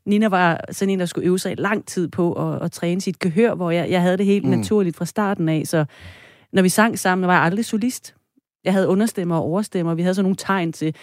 [0.06, 3.18] Nina var sådan en, der skulle øve sig lang tid på at, at træne sit
[3.18, 4.50] gehør, hvor jeg, jeg havde det helt mm.
[4.50, 5.84] naturligt fra starten af, så
[6.52, 8.14] når vi sang sammen, var jeg aldrig solist.
[8.64, 10.94] Jeg havde understemmer og overstemmer, vi havde sådan nogle tegn til,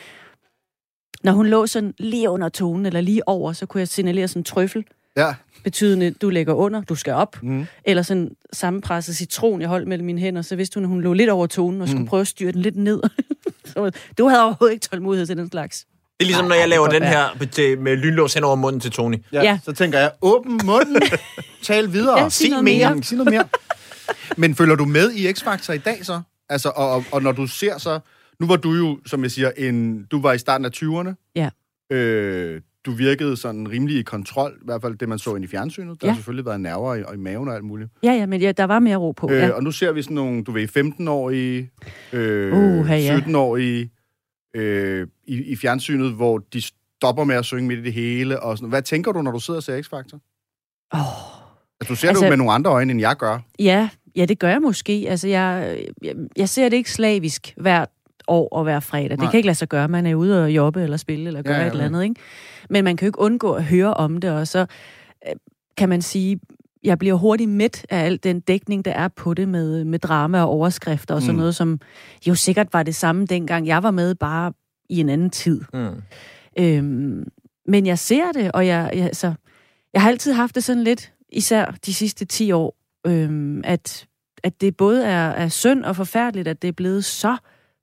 [1.23, 4.39] når hun lå sådan lige under tonen, eller lige over, så kunne jeg signalere sådan
[4.39, 4.85] en trøffel,
[5.17, 5.33] Ja.
[5.63, 7.37] betydende, du lægger under, du skal op.
[7.43, 7.65] Mm.
[7.85, 11.13] Eller sådan sammenpresset citron, jeg holdt mellem mine hænder, så vidste hun, at hun lå
[11.13, 12.07] lidt over tonen, og skulle Mm.
[12.07, 13.01] prøve at styre den lidt ned.
[14.17, 15.87] du havde overhovedet ikke tålmodighed til den slags.
[16.19, 18.91] Det er ligesom, når jeg laver den her til, med lynlås hen over munden til
[18.91, 19.15] Tony.
[19.33, 19.43] Ja.
[19.43, 19.59] Ja.
[19.63, 21.01] Så tænker jeg, åbn munden,
[21.63, 22.19] tal videre.
[22.23, 23.03] Ja, sig noget mere.
[23.03, 23.43] Sig noget mere.
[24.37, 26.21] Men følger du med i X-Factor i dag så?
[26.49, 27.99] Altså, og, og, og når du ser så...
[28.39, 31.31] Nu var du jo, som jeg siger, en, du var i starten af 20'erne.
[31.35, 31.49] Ja.
[31.95, 35.47] Øh, du virkede sådan rimelig i kontrol, i hvert fald det, man så ind i
[35.47, 36.01] fjernsynet.
[36.01, 36.11] Der Ja.
[36.11, 37.89] har selvfølgelig været nerver i, og i maven og alt muligt.
[38.03, 39.29] Ja, ja, men ja, der var mere ro på.
[39.31, 39.49] Øh, ja.
[39.51, 41.69] og nu ser vi sådan nogle, du ved, 15-årige,
[42.13, 43.17] øh, Uha, ja.
[43.19, 43.91] 17-årige
[44.53, 48.39] øh, i, i fjernsynet, hvor de stopper med at synge midt i det hele.
[48.39, 48.69] Og sådan.
[48.69, 50.19] Hvad tænker du, når du sidder og ser X-Factor?
[50.93, 50.99] Oh.
[51.81, 53.39] Altså, du ser altså, Altså- det jo med nogle andre øjne, end jeg gør.
[53.59, 55.05] Ja, ja, det gør jeg måske.
[55.09, 57.89] Altså, jeg, jeg, jeg ser det ikke slavisk hvert
[58.27, 59.09] år og hver fredag.
[59.09, 59.31] Det Nej.
[59.31, 59.87] kan ikke lade sig gøre.
[59.87, 62.03] Man er ude og jobbe eller spille eller gøre Ja, ja, ja, et eller andet.
[62.03, 62.15] Ikke?
[62.69, 64.59] Men man kan jo ikke undgå at høre om det, og så
[65.29, 65.35] øh,
[65.77, 66.39] kan man sige,
[66.83, 70.41] jeg bliver hurtigt midt af al den dækning, der er på det med, med drama
[70.41, 71.39] og overskrifter og sådan Mm.
[71.39, 71.79] noget, som
[72.27, 74.53] jo sikkert var det samme dengang jeg var med, bare
[74.89, 75.61] i en anden tid.
[75.73, 76.01] Mm.
[76.59, 77.27] Øhm,
[77.65, 79.33] men jeg ser det, og jeg, jeg, altså,
[79.93, 82.75] jeg har altid haft det sådan lidt, især de sidste 10 år,
[83.07, 84.07] øhm, at,
[84.43, 87.37] at det både er, er synd og forfærdeligt, at det er blevet så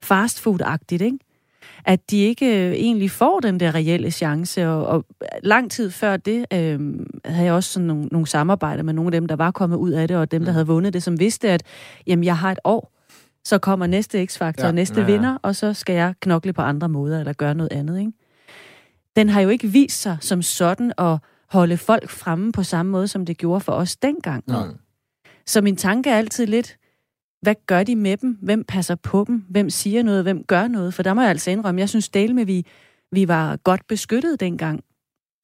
[0.05, 1.19] fastfood-agtigt, ikke?
[1.87, 5.05] At de ikke øh, egentlig får den der reelle chance, og, og
[5.43, 9.13] lang tid før det øhm, havde jeg også sådan nogle, nogle samarbejder med nogle af
[9.13, 11.51] dem, der var kommet ud af det, og dem, der havde vundet det, som vidste,
[11.51, 11.63] at
[12.07, 12.93] jamen, jeg har et år,
[13.45, 14.73] så kommer næste X-Factor, Ja.
[14.73, 17.99] næste Ja, vinder, og så skal jeg knokle på andre måder, eller gøre noget andet,
[17.99, 18.13] ikke?
[19.17, 21.19] Den har jo ikke vist sig som sådan at
[21.51, 24.45] holde folk fremme på samme måde, som det gjorde for os dengang.
[24.49, 24.55] Mm.
[25.47, 26.77] Så min tanke er altid lidt,
[27.47, 28.39] hvad gør de med dem?
[28.43, 29.45] Hvem passer på dem?
[29.51, 30.23] Hvem siger noget?
[30.23, 30.95] Hvem gør noget?
[30.95, 32.67] For der må jeg altså indrømme, jeg synes del med, vi,
[33.13, 34.81] vi var godt beskyttet dengang.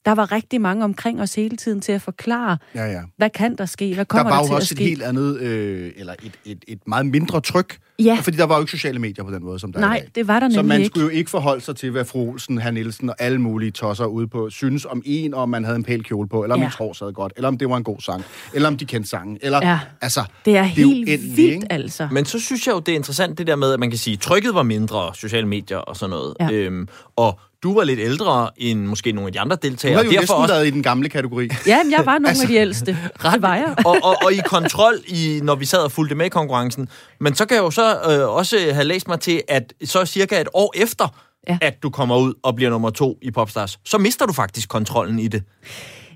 [0.05, 3.01] Der var rigtig mange omkring os hele tiden til at forklare, Ja, ja.
[3.17, 3.85] hvad kan der ske?
[3.87, 4.83] Hvad Der kommer var der, til at også et ske?
[4.83, 7.77] helt andet, øh, eller et, et, et meget mindre tryk.
[7.99, 9.87] Ja, Fordi der var jo ikke sociale medier på den måde, som der er i
[9.87, 10.09] nej, dag.
[10.15, 10.87] det var der Så nemlig man ikke.
[10.87, 14.05] skulle jo ikke forholde sig til, hvad fru Olsen, herr Nielsen og alle mulige tosser
[14.05, 16.59] ude på synes om en, og om man havde en pæl kjole på, eller om
[16.61, 16.65] Ja.
[16.65, 19.09] ens hår sad godt, eller om det var en god sang, eller om de kendte
[19.09, 19.79] sangen, eller Ja.
[20.01, 20.23] altså...
[20.45, 21.67] Det er helt uendeligt, vildt, ikke?
[21.71, 22.07] altså.
[22.11, 24.13] Men så synes jeg jo, det er interessant det der med, at man kan sige,
[24.13, 26.35] at trykket var mindre, sociale medier og sådan noget.
[26.39, 26.51] Ja.
[26.51, 29.95] Øhm, og du var lidt ældre end måske nogle af de andre Du deltagere.
[29.97, 31.49] har jo og næsten også, været i den gamle kategori.
[31.67, 32.85] Ja, men jeg var nogle af de ældste.
[33.33, 33.75] Det var jeg.
[33.85, 36.89] og, og, og i kontrol, i, når vi sad og fulgte med i konkurrencen.
[37.19, 40.41] Men så kan jeg jo så øh, også have læst mig til, at så cirka
[40.41, 41.07] et år efter,
[41.49, 41.57] ja.
[41.61, 45.19] at du kommer ud og bliver nummer to i Popstars, så mister du faktisk kontrollen
[45.19, 45.43] i det.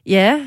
[0.05, 0.39] Ja,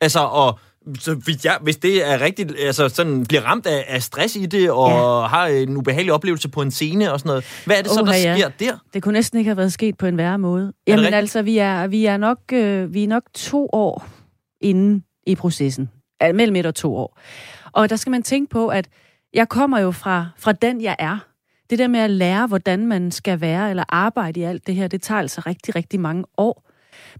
[0.00, 0.58] Altså, og
[0.98, 4.46] så hvis, jeg, hvis det er rigtigt, altså sådan bliver ramt af, af stress i
[4.46, 5.26] det, og ja.
[5.26, 7.62] har en ubehagelig oplevelse på en scene og sådan noget.
[7.66, 8.36] Hvad er det så, der ja.
[8.36, 8.78] sker der?
[8.94, 10.72] Det kunne næsten ikke have været sket på en værre måde.
[10.86, 11.16] Jamen rigtigt?
[11.16, 14.06] altså, vi er, vi er, nok, øh, vi er nok to år
[14.60, 15.90] inde i processen.
[16.34, 17.18] Mellem et og to år.
[17.72, 18.88] Og der skal man tænke på, at
[19.34, 21.18] jeg kommer jo fra, fra den, jeg er.
[21.70, 24.88] Det der med at lære, hvordan man skal være eller arbejde i alt det her,
[24.88, 26.70] det tager altså rigtig, rigtig mange år.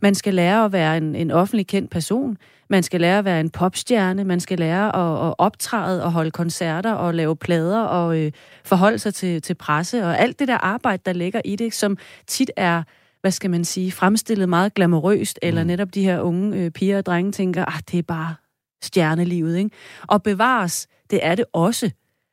[0.03, 2.37] Man skal lære at være en, en offentlig kendt person.
[2.71, 4.25] Man skal lære at være en popstjerne.
[4.25, 8.33] Man skal lære at, at optræde og holde koncerter og lave plader og øh,
[8.65, 10.05] forholde sig til, til presse.
[10.05, 12.83] Og alt det der arbejde, der ligger i det, som tit er
[13.21, 15.49] hvad skal man sige, fremstillet meget glamourøst, mm.
[15.49, 18.35] eller netop de her unge øh, piger og drenge tænker, ah, det er bare
[18.83, 19.71] stjernelivet, ikke?
[20.07, 21.91] Og bevares, det Det er det også.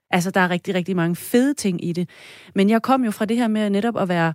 [0.09, 2.09] Altså, der er rigtig, rigtig mange fede ting i det.
[2.55, 4.33] Men jeg kom jo fra det her med netop at være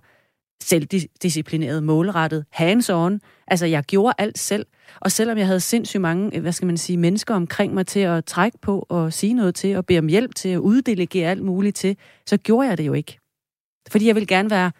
[0.63, 3.19] selvdisciplineret, målrettet, hands-on.
[3.47, 4.65] Altså, jeg gjorde alt selv.
[4.99, 7.99] Og selvom jeg havde sindssygt mange, øh, hvad skal man sige, mennesker omkring mig til
[7.99, 11.43] at trække på og sige noget til, og bede om hjælp til at uddelegere alt
[11.43, 13.19] muligt til, så gjorde jeg det jo ikke.
[13.89, 14.71] Fordi jeg ville gerne være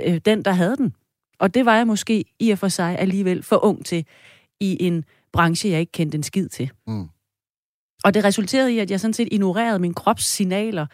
[0.00, 0.94] øh, den, der havde den.
[1.38, 4.06] Og det var jeg måske i og for sig alligevel for ung til
[4.60, 6.70] i en branche, jeg ikke kendte en skid til.
[6.86, 7.08] Mm.
[8.04, 10.86] Og det resulterede i, at jeg sådan set ignorerede min krops signaler.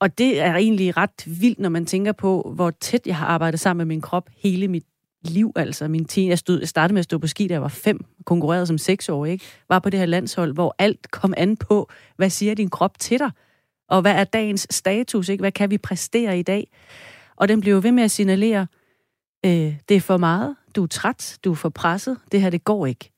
[0.00, 3.60] Og det er egentlig ret vildt, når man tænker på, hvor tæt jeg har arbejdet
[3.60, 4.84] sammen med min krop hele mit
[5.22, 5.52] liv.
[5.56, 7.68] Altså min teen, jeg, stod, jeg startede med at stå på ski, da jeg var
[7.68, 9.44] fem, konkurrerede som seks år, ikke?
[9.68, 13.18] Var på det her landshold, hvor alt kom an på, hvad siger din krop til
[13.18, 13.30] dig?
[13.88, 15.42] Og hvad er dagens status, ikke?
[15.42, 16.70] Hvad kan vi præstere i dag?
[17.36, 18.66] Og den blev ved med at signalere,
[19.46, 22.64] øh, det er for meget, du er træt, du er for presset, det her, det
[22.64, 23.15] går ikke.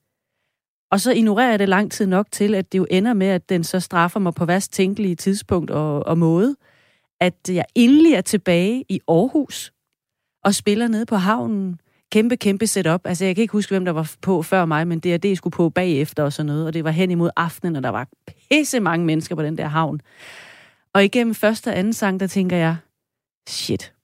[0.90, 3.48] Og så ignorerer jeg det lang tid nok til, at det jo ender med, at
[3.48, 6.56] den så straffer mig på værst tænkelige tidspunkt og, og måde.
[7.20, 9.72] At jeg endelig er tilbage i Aarhus
[10.44, 11.80] og spiller nede på havnen.
[12.12, 13.00] Kæmpe, kæmpe setup.
[13.04, 15.36] Altså, jeg kan ikke huske, hvem der var på før mig, men det er det,
[15.36, 16.66] skulle på bagefter og sådan noget.
[16.66, 19.66] Og det var hen imod aftenen, og der var pisse mange mennesker på den der
[19.66, 20.00] havn.
[20.92, 22.76] Og igennem første og anden sang, der tænker jeg,
[23.48, 23.94] shit,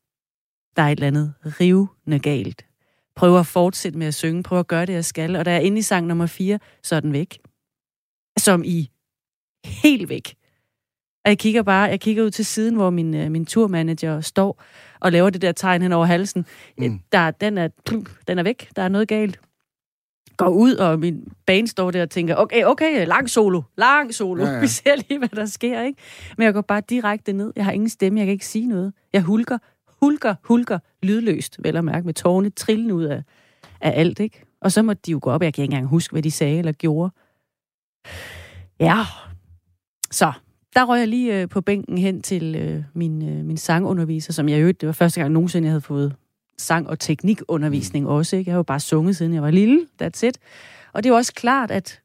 [0.77, 2.65] der er et eller andet rivende galt
[3.17, 5.37] prøver at fortsætte med at synge, prøver at gøre det, jeg skal.
[5.37, 7.39] Og jeg er inde i sang nummer 4, så er den væk.
[8.39, 8.91] Som i
[9.65, 10.35] helt væk.
[11.25, 14.63] Og jeg kigger bare, jeg kigger ud til siden, hvor min, øh, min turmanager står
[15.01, 16.47] og laver det der tegn hen over halsen.
[16.79, 17.01] Mm.
[17.13, 17.69] Der, den, er,
[18.29, 19.41] den er væk, der er noget galt.
[20.37, 24.45] Går ud, og min bane står der og tænker, okay, okay, lang solo, lang solo.
[24.45, 24.61] Ja, ja.
[24.63, 26.03] Vi ser lige, hvad der sker, ikke?
[26.39, 27.53] Men jeg går bare direkte ned.
[27.57, 28.93] Jeg har ingen stemme, jeg kan ikke sige noget.
[29.13, 29.59] Jeg hulker
[30.05, 33.23] hulker, hulker, lydløst, vel at mærke, med tårne trillende ud af,
[33.81, 34.43] af alt, ikke?
[34.61, 36.59] Og så måtte de jo gå op, jeg kan ikke engang huske, hvad de sagde
[36.59, 37.11] eller gjorde.
[38.81, 38.99] Ja,
[40.11, 40.33] så
[40.77, 44.49] der røg jeg lige øh, på bænken hen til øh, min, øh, min sangunderviser, som
[44.49, 46.17] jeg øvrigt, det var første gang nogensinde, jeg havde fået
[46.59, 48.37] sang- og teknikundervisning også.
[48.37, 48.49] Ikke?
[48.49, 50.39] Jeg har jo bare sunget, siden jeg var lille, that's it.
[50.93, 52.03] Og det er jo også klart, at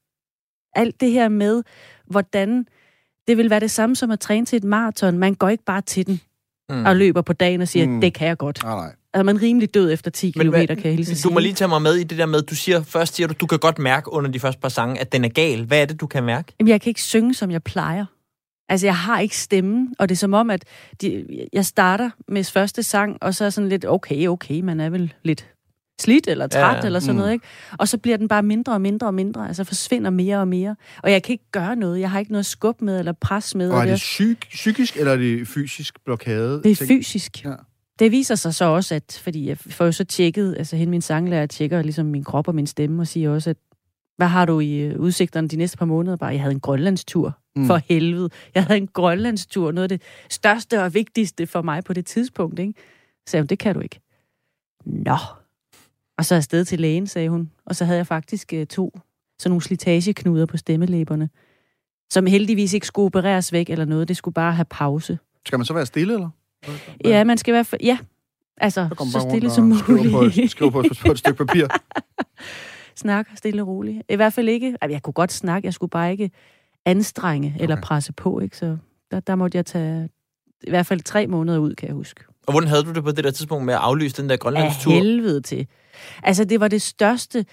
[0.76, 1.64] alt det her med,
[2.06, 2.66] hvordan
[3.28, 5.18] det vil være det samme som at træne til et maraton.
[5.18, 6.22] Man går ikke bare til den
[6.70, 6.86] mm.
[6.86, 8.02] og løber på dagen og siger, mm.
[8.02, 8.64] det kan jeg godt.
[8.64, 8.96] Nej, nej.
[9.14, 11.68] Altså, man er rimelig død efter 10 km, kan jeg hilse Du må lige tage
[11.68, 14.14] mig med i det der med, du siger, først siger du, du kan godt mærke
[14.14, 15.66] under de første par sange, at den er gal.
[15.66, 16.54] Hvad er det, du kan mærke?
[16.60, 18.06] Jamen, jeg kan ikke synge, som jeg plejer.
[18.70, 20.66] Altså, jeg har ikke stemmen, og det er som om, at
[21.02, 24.90] de, jeg starter med første sang, og så er sådan lidt, okay, okay, man er
[24.90, 25.48] vel lidt
[26.02, 27.20] slidt eller træt ja, eller sådan mm.
[27.20, 27.46] noget, ikke?
[27.78, 30.76] Og så bliver den bare mindre og mindre og mindre, altså forsvinder mere og mere.
[31.04, 32.00] Og jeg kan ikke gøre noget.
[32.00, 33.72] Jeg har ikke noget skub med eller pres med.
[33.72, 36.62] Og er det psyk- psykisk eller er det fysisk blokade?
[36.64, 37.46] Det er fysisk.
[37.46, 37.54] Ja.
[38.00, 41.02] Det viser sig så også, at, fordi jeg får jo så tjekket, altså hende min
[41.02, 43.58] sanglærer tjekker ligesom min krop og min stemme og siger også, at
[44.18, 46.18] hvad har du i øh, udsigterne de næste par måneder?
[46.18, 47.38] Bare, jeg havde en grønlandstur.
[47.56, 47.68] Mm.
[47.68, 48.30] For helvede.
[48.56, 49.72] Jeg havde en grønlandstur.
[49.72, 52.74] Noget af det største og vigtigste for mig på det tidspunkt, ikke?
[53.28, 54.00] Så jeg, det kan du ikke.
[54.86, 55.18] Nå,
[56.20, 57.52] og så afsted til lægen, sagde hun.
[57.66, 59.00] Og så havde jeg faktisk uh, to
[59.40, 61.30] sådan nogle slitageknuder på stemmelæberne,
[62.10, 64.08] som heldigvis ikke skulle opereres væk eller noget.
[64.08, 65.20] Det skulle bare have pause.
[65.46, 66.30] Skal man så være stille, eller?
[67.06, 67.66] Ja, man skal være...
[67.84, 67.98] Ja,
[68.58, 69.86] altså, så, stille som muligt.
[69.86, 71.68] Skriv på, et, skriv på, på et stykke papir.
[72.96, 74.04] Snak stille og roligt.
[74.10, 74.78] I hvert fald ikke...
[74.90, 76.32] Jeg kunne godt snakke, jeg skulle bare ikke
[76.86, 77.64] anstrenge okay.
[77.64, 78.58] eller presse på, ikke?
[78.58, 78.78] Så
[79.12, 80.10] der, der måtte jeg tage
[80.64, 82.24] i hvert fald tre måneder ud, kan jeg huske.
[82.50, 84.92] Og hvordan havde du det på det der tidspunkt med at aflyse den der grønlandstur?
[84.92, 85.68] Af helvede til.
[86.24, 87.46] Altså, det var det største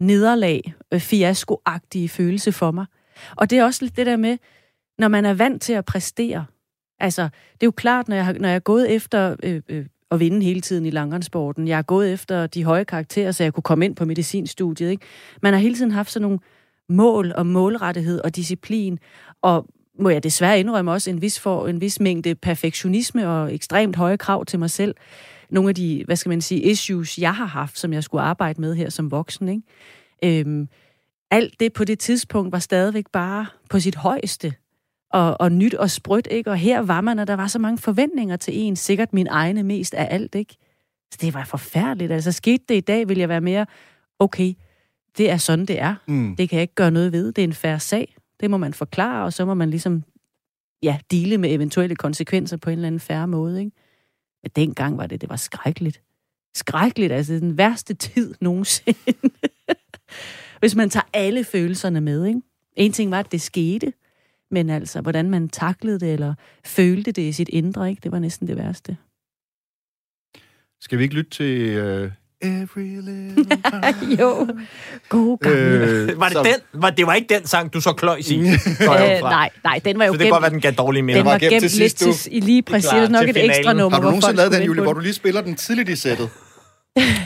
[0.00, 2.86] nederlag, øh, fiaskoagtige følelse for mig.
[3.36, 4.38] Og det er også lidt det der med,
[4.98, 6.44] når man er vant til at præstere.
[7.00, 9.86] Altså, det er jo klart, når jeg har, når jeg er gået efter øh, øh,
[10.10, 13.52] at vinde hele tiden i langrensporten, jeg er gået efter de høje karakterer, så jeg
[13.52, 14.90] kunne komme ind på medicinstudiet.
[14.90, 15.06] Ikke?
[15.42, 16.38] Man har hele tiden haft sådan nogle
[16.88, 18.98] mål og målrettighed og disciplin,
[19.42, 19.66] og
[19.98, 24.16] må jeg desværre indrømme også en vis, for, en vis mængde perfektionisme og ekstremt høje
[24.16, 24.94] krav til mig selv.
[25.50, 28.60] Nogle af de, hvad skal man sige, issues, jeg har haft, som jeg skulle arbejde
[28.60, 29.48] med her som voksen.
[29.48, 30.40] Ikke?
[30.40, 30.68] Øhm,
[31.30, 34.54] alt det på det tidspunkt var stadigvæk bare på sit højeste
[35.10, 36.50] og, og nyt og sprødt, ikke?
[36.50, 39.62] Og her var man, og der var så mange forventninger til en, sikkert min egne
[39.62, 40.56] mest af alt, ikke?
[41.12, 42.12] Så det var forfærdeligt.
[42.12, 43.66] Altså, skete det i dag, vil jeg være mere,
[44.18, 44.54] okay,
[45.18, 45.94] det er sådan, det er.
[46.06, 46.36] Mm.
[46.36, 47.32] Det kan jeg ikke gøre noget ved.
[47.32, 48.14] Det er en færre sag.
[48.40, 50.04] Det må man forklare, og så må man ligesom
[50.82, 53.58] ja, dele med eventuelle konsekvenser på en eller anden færre måde.
[53.60, 53.76] Ikke?
[54.42, 56.02] Men dengang var det, det var skrækkeligt.
[56.54, 58.98] Skrækkeligt, altså den værste tid nogensinde.
[60.60, 62.40] Hvis man tager alle følelserne med, ikke?
[62.76, 63.92] En ting var, at det skete,
[64.50, 68.00] men altså, hvordan man taklede det, eller følte det i sit indre, ikke?
[68.00, 68.96] Det var næsten det værste.
[70.80, 73.94] Skal vi ikke lytte til øh, Every little part.
[74.20, 74.48] jo,
[75.08, 75.58] god gamle.
[75.58, 76.82] Øh, Var det så- den?
[76.82, 78.38] Var, det var ikke den sang, du så kløjs i?
[78.48, 78.48] Øh,
[79.22, 81.18] nej, nej, den var jo Så det kan godt være, gemt, den gav dårlige minder.
[81.20, 82.90] den var var gemt gemt til lidt sidst, til, i lige præcis.
[82.90, 85.40] klar nok et ekstra nummer, Har du nogensinde lavet den, Julie, hvor du lige spiller
[85.40, 86.30] den tidligt i sættet?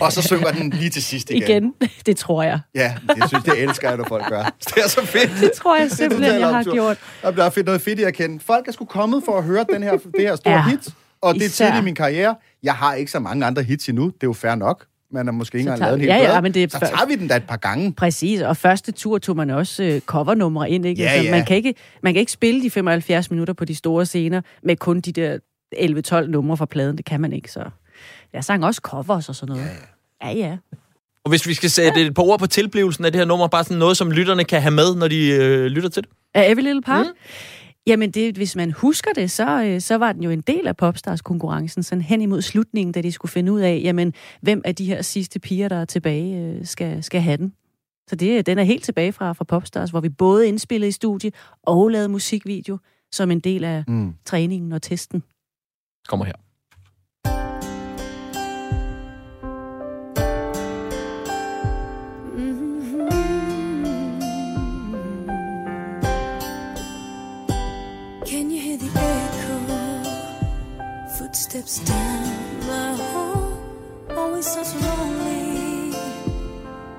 [0.01, 1.43] og så synger den lige til sidst igen.
[1.43, 1.75] igen.
[2.07, 2.61] Det tror jeg.
[2.75, 4.43] Ja, det synes jeg elsker jeg, når folk gør.
[4.65, 5.31] Det er så fedt.
[5.41, 6.97] Det tror jeg simpelthen, jeg har gjort.
[7.23, 8.41] Og der er fedt, noget fedt i at kende.
[8.47, 10.89] Folk er sgu kommet for at høre den her, det her store Ja, hit.
[11.23, 12.35] Og det er tidligt i min karriere.
[12.63, 14.05] Jeg har ikke så mange andre hits endnu.
[14.07, 14.85] Det er jo fair nok.
[15.13, 16.43] Man har måske ikke engang lavet en hel ja, ja, plade.
[16.43, 17.93] men det er Så tager vi den da et par gange.
[17.93, 21.03] Præcis, og første tur tog man også øh, covernumre ind, ikke?
[21.03, 21.31] Ja, altså, ja.
[21.31, 24.77] Man, kan ikke, man kan ikke spille de 75 minutter på de store scener med
[24.77, 25.39] kun de der
[25.77, 26.97] 11-12 numre fra pladen.
[26.97, 27.61] Det kan man ikke, så...
[28.33, 29.69] Jeg sang også covers og sådan noget.
[30.23, 30.47] Ja, ja.
[30.49, 30.57] ja.
[31.25, 33.65] Og hvis vi skal sætte et par ord på tilblivelsen af det her nummer, bare
[33.65, 36.11] sådan noget, som lytterne kan have med, når de øh, lytter til det.
[36.35, 37.07] Er Every Little Part?
[37.07, 37.13] Mm.
[37.87, 40.77] Jamen, det, hvis man husker det, så, øh, så var den jo en del af
[40.77, 44.85] Popstars-konkurrencen, sådan hen imod slutningen, da de skulle finde ud af, jamen, hvem af de
[44.85, 47.53] her sidste piger, der er tilbage, øh, skal, skal have den.
[48.09, 51.31] Så det, den er helt tilbage fra, fra Popstars, hvor vi både indspillede i studie
[51.63, 52.79] og lavede musikvideo
[53.13, 54.15] som en del af Mm.
[54.25, 55.23] træningen og testen.
[56.09, 56.33] Kommer her.
[74.43, 75.95] Such lonely.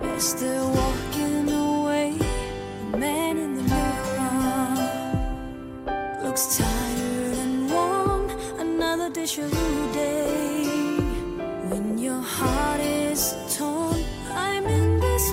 [0.02, 2.18] As they're walking away,
[2.92, 4.78] the man in the mirror
[6.24, 8.32] looks tired and worn.
[8.60, 10.98] Another vu day.
[11.70, 14.02] When your heart is torn,
[14.32, 15.32] I'm in this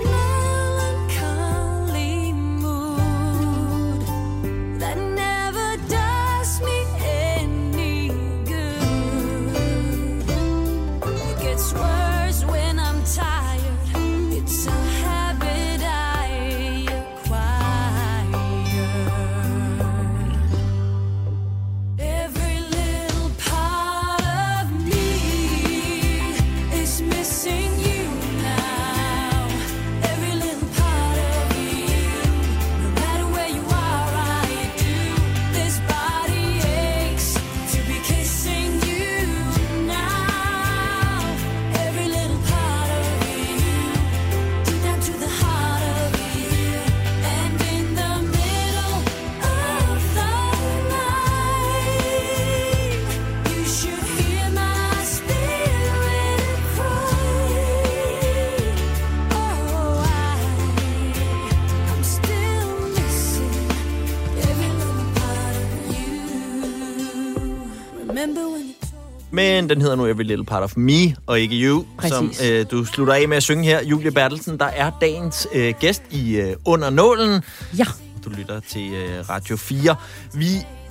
[69.41, 72.15] Men den hedder nu Every Little Part of Me, og ikke You, Præcis.
[72.17, 73.85] som øh, du slutter af med at synge her.
[73.85, 77.43] Julie Bertelsen, der er dagens øh, gæst i øh, Under Nålen.
[77.79, 77.85] Ja,
[78.25, 79.97] Du lytter til øh, Radio 4.
[80.35, 80.47] Vi,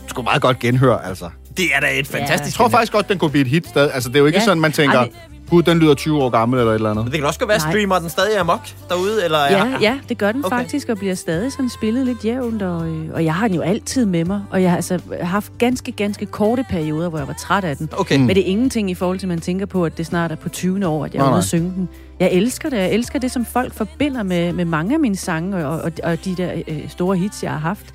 [0.08, 1.30] skulle meget godt genhøre, altså.
[1.58, 3.94] det er da et fantastisk Jeg tror faktisk godt, den kunne blive et hit stadig.
[3.94, 4.46] Altså, det er jo ikke Ja.
[4.46, 5.14] sådan, man tænker, Ej, det-
[5.50, 7.06] gud, den lyder 20 år gammel eller et eller andet.
[7.06, 7.72] Men det kan også godt være, Nej.
[7.72, 10.58] streamer den stadig amok derude, eller ja, ja, det gør den Okay.
[10.58, 13.62] faktisk, og bliver stadig sådan spillet lidt jævnt, og, øh, og jeg har den jo
[13.62, 17.36] altid med mig, og jeg har altså haft ganske, ganske korte perioder, hvor jeg var
[17.40, 17.90] træt af den.
[17.98, 18.18] Okay.
[18.18, 20.36] Men det er ingenting i forhold til, at man tænker på, at det snart er
[20.36, 20.88] på 20.
[20.88, 21.90] år, at jeg er ude at synge den.
[22.20, 22.78] Jeg elsker det.
[22.78, 26.26] Jeg elsker det, som folk forbinder med, med mange af mine sange, og, og, og
[26.26, 27.86] de der øh, store hits, jeg har haft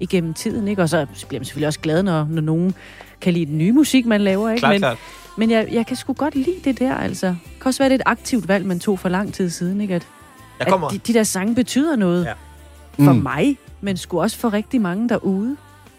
[0.00, 0.68] igennem tiden.
[0.68, 0.82] Ikke?
[0.82, 2.74] Og så bliver man selvfølgelig også glad, når, når nogen
[3.20, 4.50] kan lide den nye musik, man laver.
[4.50, 4.58] Ikke?
[4.60, 4.98] Klart, Men, klart.
[5.36, 7.26] men jeg, jeg kan sgu godt lide det der, altså.
[7.26, 9.80] Det kan også være, det er et aktivt valg, man tog for lang tid siden,
[9.80, 9.94] ikke?
[9.94, 10.06] At,
[10.58, 10.86] Jeg kommer.
[10.86, 12.32] at de, de der sange betyder noget Ja.
[13.04, 13.18] for Mm.
[13.22, 15.48] mig, men sgu også for rigtig mange derude.
[15.48, 15.56] Det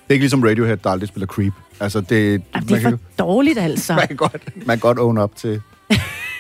[0.09, 1.53] er ikke ligesom Radiohead, der aldrig spiller Creep.
[1.79, 3.93] Altså, det, Jamen, det er kan, for dårligt, altså.
[3.99, 5.61] man, kan godt, man kan godt own up til,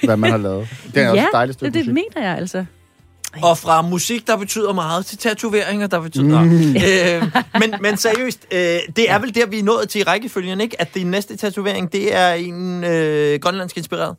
[0.03, 0.67] hvad man har lavet.
[0.95, 2.65] Det er også ja, et dejligt stykke det, det mener jeg altså.
[3.43, 6.41] Og fra musik, der betyder meget, til tatoveringer, der betyder...
[6.41, 6.51] Mm.
[6.75, 8.59] Øh, men, men seriøst, øh,
[8.95, 10.81] det er vel der, vi er nået til i rækkefølgen, ikke?
[10.81, 14.15] At din næste tatovering, det er en øh, grønlandsk inspireret.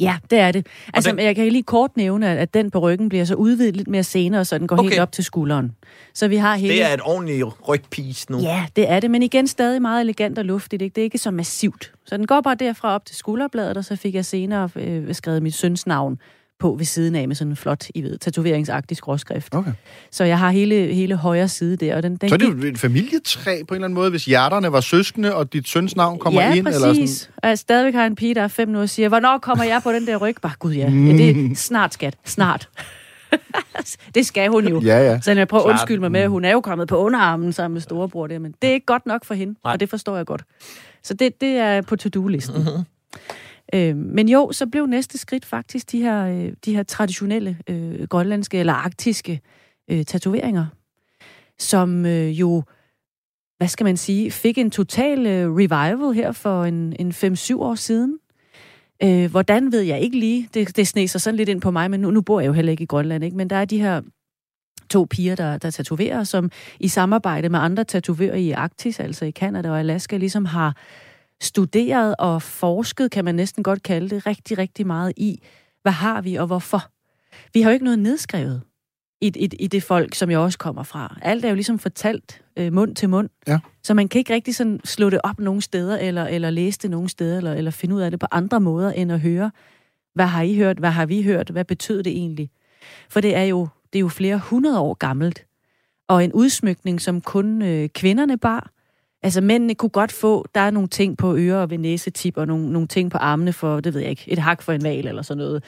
[0.00, 0.66] Ja, det er det.
[0.94, 3.88] Altså, den- jeg kan lige kort nævne, at- den på ryggen bliver så udvidet lidt
[3.88, 4.80] mere senere, så den går Okay.
[4.86, 4.90] okay.
[4.90, 5.72] helt op til skulderen.
[6.14, 6.74] Så vi har hele...
[6.74, 8.38] Det er et ordentligt rygpiece nu.
[8.38, 10.82] Ja, det er det, men igen stadig meget elegant og luftigt.
[10.82, 10.94] Ikke?
[10.94, 11.92] Det er ikke så massivt.
[12.06, 15.42] Så den går bare derfra op til skulderbladet, og så fik jeg senere øh, skrevet
[15.42, 16.18] mit søns navn
[16.58, 19.54] på ved siden af med sådan en flot, I ved, tatoveringsagtig skråskrift.
[19.54, 19.72] Okay.
[20.10, 21.96] Så jeg har hele, hele højre side der.
[21.96, 24.24] Og den, den Så er det jo et familietræ på en eller anden måde, hvis
[24.24, 26.64] hjerterne var søskende, og dit søns navn kommer ja, ind.
[26.64, 26.82] præcis.
[26.82, 27.34] Eller sådan.
[27.42, 29.80] Og jeg stadigvæk har en pige, der er fem nu og siger, hvornår kommer jeg
[29.82, 30.36] på den der ryg?
[30.42, 32.14] Bare, gud ja, ja det er snart, skat.
[32.24, 32.68] Snart.
[34.14, 34.80] det skal hun jo.
[34.80, 35.20] Ja, ja.
[35.20, 37.74] Så jeg prøver at undskylde mig med, at hun er jo kommet på underarmen sammen
[37.74, 39.72] med storebror der, men det er ikke godt nok for hende, Nej.
[39.72, 40.42] og det forstår jeg godt.
[41.02, 42.58] Så det, det er på to-do-listen.
[42.58, 42.84] Mhm.
[43.74, 48.06] Øh, men jo, så blev næste skridt faktisk de her, øh, de her traditionelle øh,
[48.08, 49.40] grønlandske eller arktiske
[49.90, 50.66] øh, tatoveringer,
[51.58, 52.62] som øh, jo,
[53.56, 57.74] hvad skal man sige, fik en total øh, revival her for en, en 5-7 år
[57.74, 58.18] siden.
[59.02, 60.48] Øh, hvordan ved jeg ikke lige.
[60.54, 62.70] Det, det sneser sådan lidt ind på mig, men nu, nu bor jeg jo heller
[62.70, 63.24] ikke i Grønland.
[63.24, 63.36] Ikke?
[63.36, 64.02] Men der er de her
[64.90, 66.50] to piger, der, der tatoverer, som
[66.80, 70.76] i samarbejde med andre tatoverer i Arktis, altså i Kanada og Alaska, ligesom har
[71.40, 75.42] studeret og forsket, kan man næsten godt kalde det, rigtig, rigtig meget i,
[75.82, 76.90] hvad har vi og hvorfor.
[77.54, 78.62] Vi har jo ikke noget nedskrevet
[79.20, 81.18] i, i, i det folk, som jeg også kommer fra.
[81.22, 83.28] Alt er jo ligesom fortalt øh, mund til mund.
[83.46, 83.58] Ja.
[83.82, 86.90] Så man kan ikke rigtig sådan slå det op nogen steder, eller, eller læse det
[86.90, 89.50] nogen steder, eller, eller finde ud af det på andre måder, end at høre,
[90.14, 92.50] hvad har I hørt, hvad har vi hørt, hvad betød det egentlig?
[93.10, 95.46] For det er jo, det er jo flere hundrede år gammelt,
[96.08, 98.70] og en udsmykning, som kun øh, kvinderne bar.
[99.22, 102.46] Altså mændene kunne godt få, der er nogle ting på ører og ved næsetip, og
[102.46, 105.06] nogle, nogle ting på armene for, det ved jeg ikke, et hak for en val
[105.06, 105.64] eller sådan noget.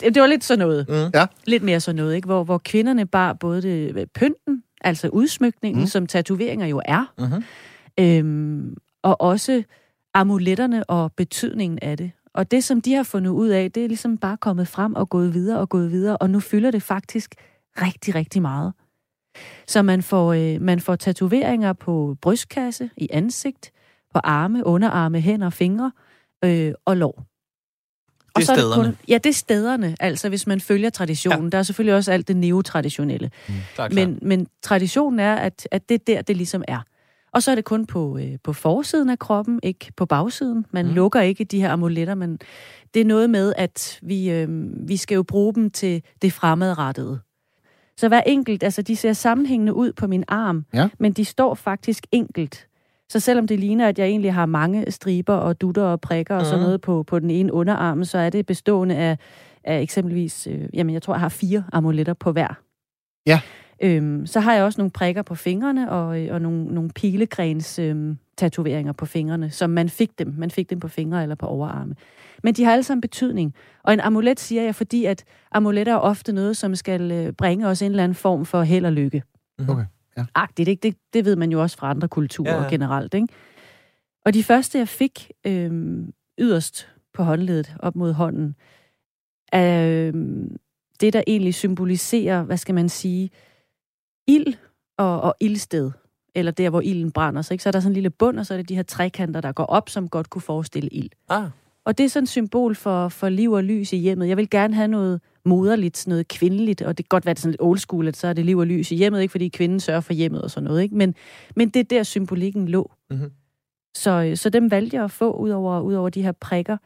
[0.00, 0.86] Det var lidt sådan noget.
[0.88, 0.94] Mm.
[1.14, 1.26] Ja.
[1.46, 2.26] Lidt mere sådan noget, ikke?
[2.26, 5.86] Hvor, hvor kvinderne bar både det, pynten, altså udsmykningen, mm.
[5.86, 7.44] som tatoveringer jo er, Mhm.
[8.00, 9.62] øhm, og også
[10.14, 12.10] amuletterne og betydningen af det.
[12.34, 15.08] Og det, som de har fundet ud af, det er ligesom bare kommet frem og
[15.08, 17.34] gået videre og gået videre, og nu fylder det faktisk
[17.82, 18.72] rigtig, rigtig meget.
[19.68, 23.70] Så man får, øh, man får tatoveringer på brystkasse, i ansigt,
[24.14, 25.92] på arme, underarme, hænder, fingre
[26.44, 27.24] øh, og lår.
[28.36, 28.96] Det er så stederne.
[29.08, 31.42] ja, det er stederne, altså hvis man følger traditionen.
[31.44, 31.48] Ja.
[31.50, 33.30] Der er selvfølgelig også alt det neotraditionelle.
[33.74, 36.78] Klart, Men, men traditionen er, at, at det er der, det ligesom er.
[37.32, 40.66] Og så er det kun på, øh, på forsiden af kroppen, ikke på bagsiden.
[40.70, 40.90] Man Mm.
[40.90, 40.94] mm.
[40.94, 42.38] lukker ikke de her amuletter, men
[42.94, 44.48] det er noget med, at vi, øh,
[44.88, 47.20] vi skal jo bruge dem til det fremadrettede.
[47.96, 50.88] Så hver enkelt, altså de ser sammenhængende ud på min arm, Ja.
[50.98, 52.66] men de står faktisk enkelt.
[53.08, 56.44] Så selvom det ligner, at jeg egentlig har mange striber og dutter og prikker og
[56.46, 56.64] sådan Mhm.
[56.64, 59.18] noget på, på den ene underarm, så er det bestående af,
[59.64, 62.58] af eksempelvis, øh, jamen jeg tror, jeg har fire amuletter på hver.
[63.26, 63.40] Ja.
[63.82, 67.78] Øhm, så har jeg også nogle prikker på fingrene og, øh, og nogle, nogle pilegrens
[67.78, 70.34] øhm, tatoveringer på fingrene, som man fik dem.
[70.38, 71.94] Man fik dem på fingre eller på overarme.
[72.42, 73.54] Men de har alle sammen betydning.
[73.82, 77.68] Og en amulet siger jeg, fordi at amuletter er ofte noget, som skal øh, bringe
[77.68, 79.22] os en eller anden form for held og lykke.
[79.68, 79.84] Okay,
[80.16, 80.24] ja.
[80.34, 80.80] Agtigt, ikke?
[80.82, 83.14] Det, det ved man jo også fra andre kulturer Ja, ja, generelt.
[83.14, 83.28] Ikke?
[84.24, 88.56] Og de første, jeg fik øhm, yderst på håndledet, op mod hånden,
[89.52, 90.56] er øhm,
[91.00, 93.30] det, der egentlig symboliserer, hvad skal man sige,
[94.26, 94.54] ild
[94.98, 95.90] og, og ildsted.
[96.34, 97.42] Eller der, hvor ilden brænder.
[97.42, 97.62] Så, ikke?
[97.62, 99.52] så er der sådan en lille bund, og så er det de her trekanter, der
[99.52, 101.10] går op, som godt kunne forestille ild.
[101.28, 101.50] Ah,
[101.84, 104.28] Og det er sådan et symbol for, for liv og lys i hjemmet.
[104.28, 107.38] Jeg vil gerne have noget moderligt, sådan noget kvindeligt, og det kan godt være det
[107.38, 109.32] er sådan lidt old school, at så er det liv og lys i hjemmet, ikke
[109.32, 110.82] fordi kvinden sørger for hjemmet og sådan noget.
[110.82, 110.96] Ikke?
[110.96, 111.14] Men,
[111.56, 112.92] men det er der symbolikken lå.
[113.10, 113.32] Mhm.
[113.96, 116.76] Så, så dem valgte jeg at få ud over, ud over de her prikker.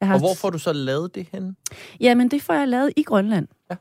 [0.00, 1.56] Jeg har og hvor får du så lavet det hen?
[2.00, 3.48] Jamen, det får jeg lavet i Grønland.
[3.70, 3.76] Ja.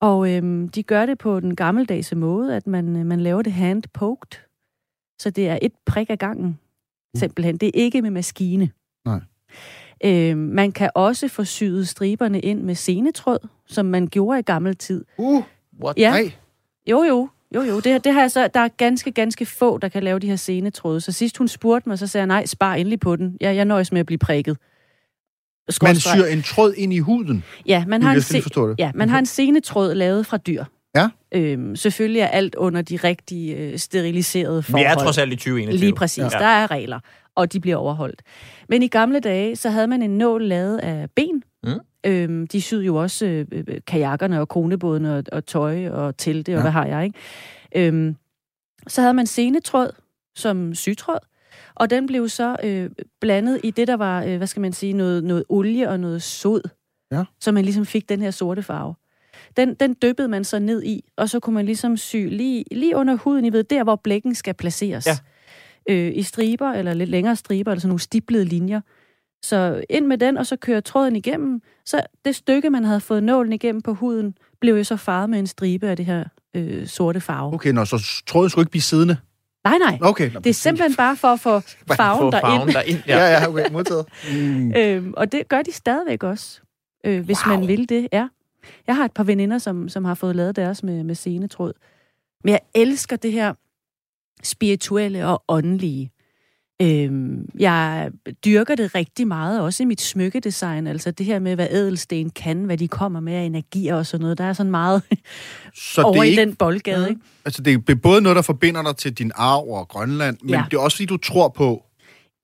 [0.00, 3.52] Og øhm, de gør det på den gammeldags måde, at man, øh, man laver det
[3.52, 4.38] hand-poked.
[5.18, 6.58] Så det er et prik ad gangen,
[7.16, 7.56] simpelthen.
[7.56, 8.70] Det er ikke med maskine.
[9.04, 9.20] Nej.
[10.04, 14.76] Øhm, man kan også få syet striberne ind med senetråd, som man gjorde i gammel
[14.76, 15.04] tid.
[15.18, 15.42] Uh,
[15.82, 15.98] What?
[15.98, 16.14] Ja.
[16.90, 17.28] Jo, jo.
[17.54, 17.80] Jo, jo.
[17.80, 20.36] Det, det har jeg så, der er ganske, ganske få, der kan lave de her
[20.36, 21.00] senetråde.
[21.00, 23.36] Så sidst hun spurgte mig, så sagde jeg, nej, spar endelig på den.
[23.40, 24.56] Jeg, jeg nøjes med at blive prikket.
[25.66, 26.18] Man Skråstreg.
[26.24, 27.44] syr en tråd ind i huden.
[27.66, 28.74] Ja, man har en se- det.
[28.78, 30.64] Ja, man har en senetråd lavet fra dyr.
[30.94, 31.08] Ja.
[31.32, 34.86] Øhm, selvfølgelig er alt under de rigtige øh, steriliserede Vi forhold.
[34.86, 35.80] er trods alt i 2021.
[35.80, 36.22] Lige præcis.
[36.22, 36.28] Ja.
[36.28, 37.00] Der er regler,
[37.34, 38.22] og de bliver overholdt.
[38.68, 41.42] Men i gamle dage, så havde man en nål lavet af ben.
[41.64, 41.70] Mm.
[42.06, 46.50] Øhm, de syede jo også øh, øh, kajakkerne og konebådene og, og tøj og telte
[46.50, 46.60] og Ja.
[46.60, 47.18] hvad har jeg, ikke?
[47.88, 48.16] Øhm,
[48.88, 49.90] så havde man senetråd
[50.36, 51.18] som sygtråd,
[51.74, 52.90] og den blev så øh,
[53.20, 56.22] blandet i det, der var, øh, hvad skal man sige, noget, noget olie og noget
[56.22, 56.60] sod,
[57.12, 57.24] Ja.
[57.40, 58.94] så man ligesom fik den her sorte farve.
[59.56, 62.96] Den, den dyppede man så ned i, og så kunne man ligesom sy lige, lige
[62.96, 65.06] under huden, I ved, der hvor blækken skal placeres.
[65.06, 65.16] Ja.
[65.94, 68.80] Øh, I striber, eller lidt længere striber, eller sådan nogle stiplede linjer.
[69.42, 71.60] Så ind med den, og så kører tråden igennem.
[71.86, 75.38] Så det stykke, man havde fået nålen igennem på huden, blev jo så farvet med
[75.38, 76.24] en stribe af det her
[76.56, 77.54] øh, sorte farve.
[77.54, 79.16] Okay, nå, så tråden skulle ikke blive siddende.
[79.64, 79.98] Nej, nej.
[80.02, 80.30] Okay.
[80.34, 81.60] Det er simpelthen bare for at få
[81.96, 82.72] farven Få farven derind.
[82.72, 82.98] derind.
[83.06, 83.30] Ja, Ja.
[83.40, 84.06] ja, okay, modtaget.
[84.32, 84.72] Mm.
[84.76, 86.60] Øhm, og det gør de stadigvæk også,
[87.06, 87.56] øh, hvis Wow.
[87.58, 88.08] man vil det.
[88.12, 88.28] Ja.
[88.86, 91.72] Jeg har et par veninder, som, som har fået lavet deres med, med senetråd.
[92.44, 93.54] Men jeg elsker det her
[94.42, 96.10] spirituelle og åndelige.
[96.82, 98.10] Øhm, jeg
[98.44, 100.86] dyrker det rigtig meget, også i mit smykkedesign.
[100.86, 104.22] Altså det her med, hvad ædelsten kan, hvad de kommer med af energier og sådan
[104.22, 104.38] noget.
[104.38, 105.02] Der er sådan meget
[105.74, 107.20] Så over det er, i ikke, den boldgade, ikke?
[107.44, 110.64] altså, det er både noget, der forbinder dig til din arv og Grønland, men Ja.
[110.70, 111.82] det er også fordi, du tror på,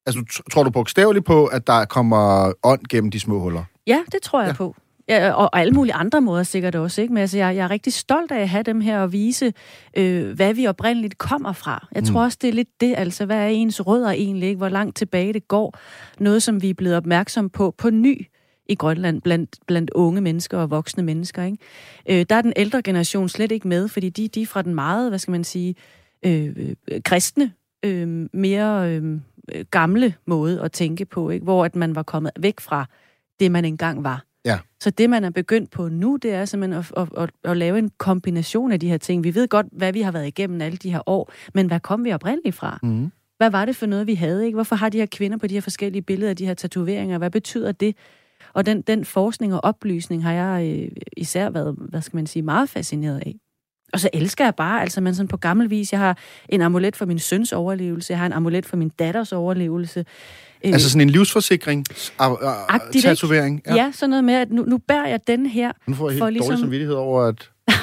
[0.07, 3.65] Altså, tror du bogstaveligt på, at der kommer ånd gennem de små huller?
[3.87, 4.55] Ja, det tror jeg ja.
[4.55, 4.77] på.
[5.11, 7.03] Ja, og, og alle mulige andre måder sikkert også.
[7.03, 7.15] Ikke?
[7.15, 9.53] Men altså, jeg, jeg er rigtig stolt af at have dem her og vise,
[9.97, 11.87] øh, hvad vi oprindeligt kommer fra.
[11.95, 14.49] Jeg tror også, det er lidt det, altså, hvad er ens rødder egentlig?
[14.49, 14.59] Ikke?
[14.59, 15.79] Hvor langt tilbage det går.
[16.19, 18.27] Noget, som vi er blevet opmærksom på på ny
[18.67, 21.43] i Grønland blandt, blandt unge mennesker og voksne mennesker.
[21.43, 21.59] Ikke?
[22.11, 24.75] Øh, der er den ældre generation slet ikke med, fordi de, de er fra den
[24.75, 25.75] meget, hvad skal man sige,
[26.25, 27.53] øh, øh, kristne,
[27.85, 29.21] øh, mere øh,
[29.71, 31.45] gamle måde at tænke på, ikke?
[31.45, 32.87] hvor at man var kommet væk fra
[33.41, 34.30] det, man engang var.
[34.45, 34.59] Ja.
[34.81, 37.79] Så det, man er begyndt på nu, det er simpelthen at, at, at, at lave
[37.79, 39.25] en kombination af de her ting.
[39.25, 42.05] Vi ved godt, hvad vi har været igennem alle de her år, men hvad kom
[42.05, 42.79] vi oprindeligt fra?
[42.83, 43.13] Mm.
[43.37, 44.47] Hvad var det for noget, vi havde?
[44.47, 44.57] Ikke?
[44.57, 47.19] Hvorfor har de her kvinder på de her forskellige billeder, de her tatoveringer?
[47.19, 47.97] Hvad betyder det?
[48.53, 52.43] Og den, den forskning og oplysning har jeg øh, især været, hvad skal man sige,
[52.43, 53.37] meget fascineret af.
[53.93, 56.19] Og så elsker jeg bare, altså man sådan på gammel vis, jeg har
[56.49, 60.05] en amulet for min søns overlevelse, jeg har en amulet for min datters overlevelse.
[60.65, 61.85] Øh, Altså sådan en livsforsikring,
[62.19, 63.63] Agtigt, tatovering.
[63.67, 63.75] ja.
[63.75, 66.21] ja, sådan noget med, at nu, nu bærer jeg den her, Nu får jeg helt
[66.21, 67.51] For dårlig ligesom- samvittighed over, at...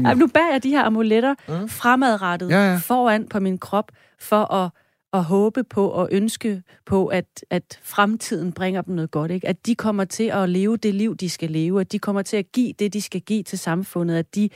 [0.00, 0.18] Nej, mm.
[0.18, 1.68] nu bærer jeg de her amuletter mm.
[1.68, 2.76] fremadrettet Ja, ja.
[2.76, 3.84] foran på min krop,
[4.20, 4.70] for at,
[5.12, 9.30] at håbe på og ønske på, at, at fremtiden bringer dem noget godt.
[9.30, 9.48] Ikke?
[9.48, 12.36] At de kommer til at leve det liv, de skal leve, at de kommer til
[12.36, 14.48] at give det, de skal give til samfundet, at de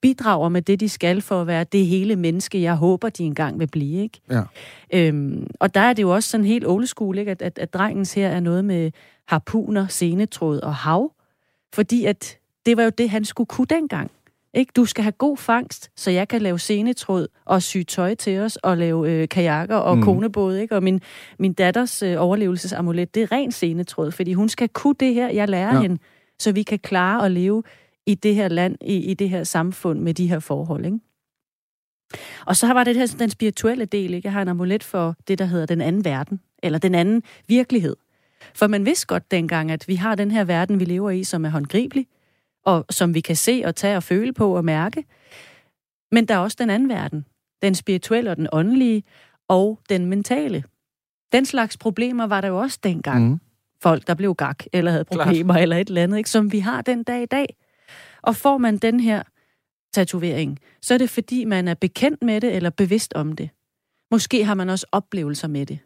[0.00, 3.58] bidrager med det, de skal for at være det hele menneske, jeg håber, de engang
[3.58, 4.02] vil blive.
[4.02, 4.20] Ikke?
[4.30, 4.42] Ja.
[4.92, 7.30] Øhm, og der er det jo også sådan helt old school, ikke?
[7.30, 8.90] At, at, at drengens her er noget med
[9.28, 11.12] harpuner, senetråd og hav.
[11.74, 14.10] Fordi at det var jo det, han skulle kunne dengang.
[14.54, 14.72] Ikke?
[14.76, 18.56] Du skal have god fangst, så jeg kan lave senetråd og sy tøj til os,
[18.56, 20.02] og lave øh, kajakker og Mm.
[20.02, 20.62] konebåde.
[20.62, 20.76] Ikke?
[20.76, 21.00] Og min,
[21.38, 25.48] min datters øh, overlevelsesamulet, det er ren senetråd, fordi hun skal kunne det her, jeg
[25.48, 25.80] lærer ja.
[25.80, 25.98] hende,
[26.38, 27.62] så vi kan klare at leve
[28.06, 30.84] i det her land, i, i det her samfund med de her forhold.
[30.84, 30.98] Ikke?
[32.46, 34.14] Og så var det her, den spirituelle del.
[34.14, 34.26] Ikke?
[34.26, 37.96] Jeg har en amulet for det, der hedder den anden verden, eller den anden virkelighed.
[38.54, 41.44] For man vidste godt dengang, at vi har den her verden, vi lever i, som
[41.44, 42.06] er håndgribelig,
[42.64, 45.04] og som vi kan se og tage og føle på og mærke.
[46.12, 47.26] Men der er også den anden verden.
[47.62, 49.02] Den spirituelle og den åndelige,
[49.48, 50.64] og den mentale.
[51.32, 53.30] Den slags problemer var der jo også dengang.
[53.30, 53.40] Mm.
[53.82, 55.26] Folk, der blev gak, eller havde Klart.
[55.26, 56.30] problemer, eller et eller andet, ikke?
[56.30, 57.56] som vi har den dag i dag.
[58.22, 59.22] Og får man den her
[59.92, 63.50] tatovering, så er det fordi, man er bekendt med det, eller bevidst om det.
[64.10, 65.78] Måske har man også oplevelser med det.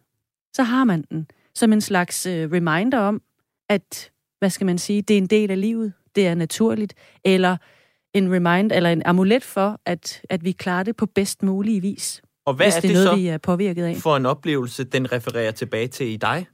[0.53, 3.23] Så har man den som en slags øh, reminder om,
[3.69, 6.95] at, hvad skal man sige, det er en del af livet, det er naturligt,
[7.25, 7.57] eller
[8.15, 12.23] en remind, eller en amulet for, at, at vi klarer det på bedst mulig vis,
[12.47, 13.97] Og hvad hvis er det er det noget, så vi er påvirket af.
[13.97, 16.47] for en oplevelse, den refererer tilbage til i dig?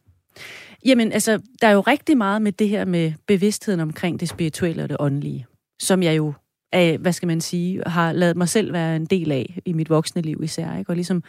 [0.85, 4.83] Jamen, altså, der er jo rigtig meget med det her med bevidstheden omkring det spirituelle
[4.83, 5.47] og det åndelige,
[5.83, 6.33] som jeg jo,
[6.73, 9.91] er, hvad skal man sige, har lavet mig selv være en del af i mit
[9.91, 10.91] voksne liv især, ikke?
[10.91, 11.23] og ligesom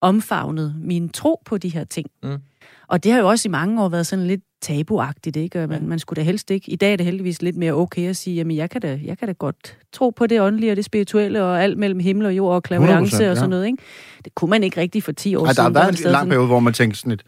[0.00, 2.06] omfavnet min tro på de her ting.
[2.22, 2.38] Mm.
[2.92, 5.66] Og det har jo også i mange år været sådan lidt tabuagtigt, ikke?
[5.66, 6.70] Man, man skulle da helst ikke.
[6.70, 9.18] I dag er det heldigvis lidt mere okay at sige, jamen jeg kan da, jeg
[9.18, 12.36] kan da godt tro på det åndelige og det spirituelle og alt mellem himmel og
[12.36, 13.46] jord og klaverance 100%, og sådan ja.
[13.46, 13.78] noget, ikke?
[14.24, 15.64] Det kunne man ikke rigtig for 10 år Ej, der siden.
[15.64, 17.22] har hvor man været en lang periode, hvor man tænkte sådan et,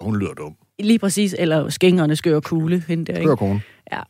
[0.00, 0.54] hun lyder dum.
[0.78, 3.32] Lige præcis, eller skængerne skør kugle, hende der, ikke?
[3.36, 3.58] Skør.
[3.92, 4.00] Ja.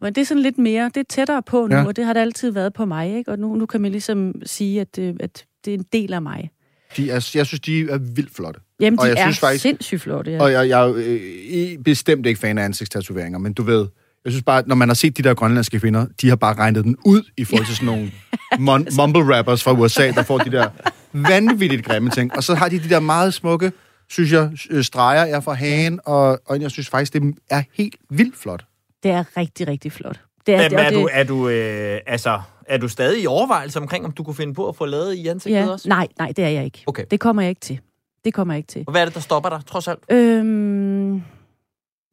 [0.00, 1.80] Men det er sådan lidt mere, det er tættere på nu, Ja.
[1.80, 1.86] ja.
[1.86, 3.30] og det har det altid været på mig, ikke?
[3.30, 6.22] Og nu, nu kan man ligesom sige, at, det- at det er en del af
[6.22, 6.50] mig.
[6.96, 8.60] De er, jeg synes, de er vildt flotte.
[8.82, 10.42] Jamen, Og de jeg er synes faktisk- sindssygt flotte, ja.
[10.42, 13.86] Og jeg, jeg er jo øh, bestemt ikke fan af ansigtstatoveringer, men du ved,
[14.24, 16.54] jeg synes bare, at når man har set de der grønlandske kvinder, de har bare
[16.54, 18.10] regnet den ud i forhold til sådan nogle
[18.68, 20.68] mon- mumble rappers fra USA, der får de der
[21.12, 22.36] vanvittigt grimme ting.
[22.36, 23.72] Og så har de de der meget smukke,
[24.10, 27.96] synes jeg, øh, streger jeg fra hagen, og, og jeg synes faktisk, det er helt
[28.10, 28.64] vildt flot.
[29.02, 30.20] Det er rigtig, rigtig flot.
[30.46, 33.22] Det er, Men det, og er, det, du, er, du, øh, altså, er du stadig
[33.22, 35.88] i overvejelse omkring, om du kunne finde på at få lavet i ansigtet ja, også?
[35.88, 36.82] nej, nej, det er jeg ikke.
[36.86, 37.04] Okay.
[37.10, 37.80] Det kommer jeg ikke til.
[38.24, 38.84] Det kommer jeg ikke til.
[38.86, 39.98] Og hvad er det, der stopper dig, trods alt?
[40.10, 41.14] Øhm,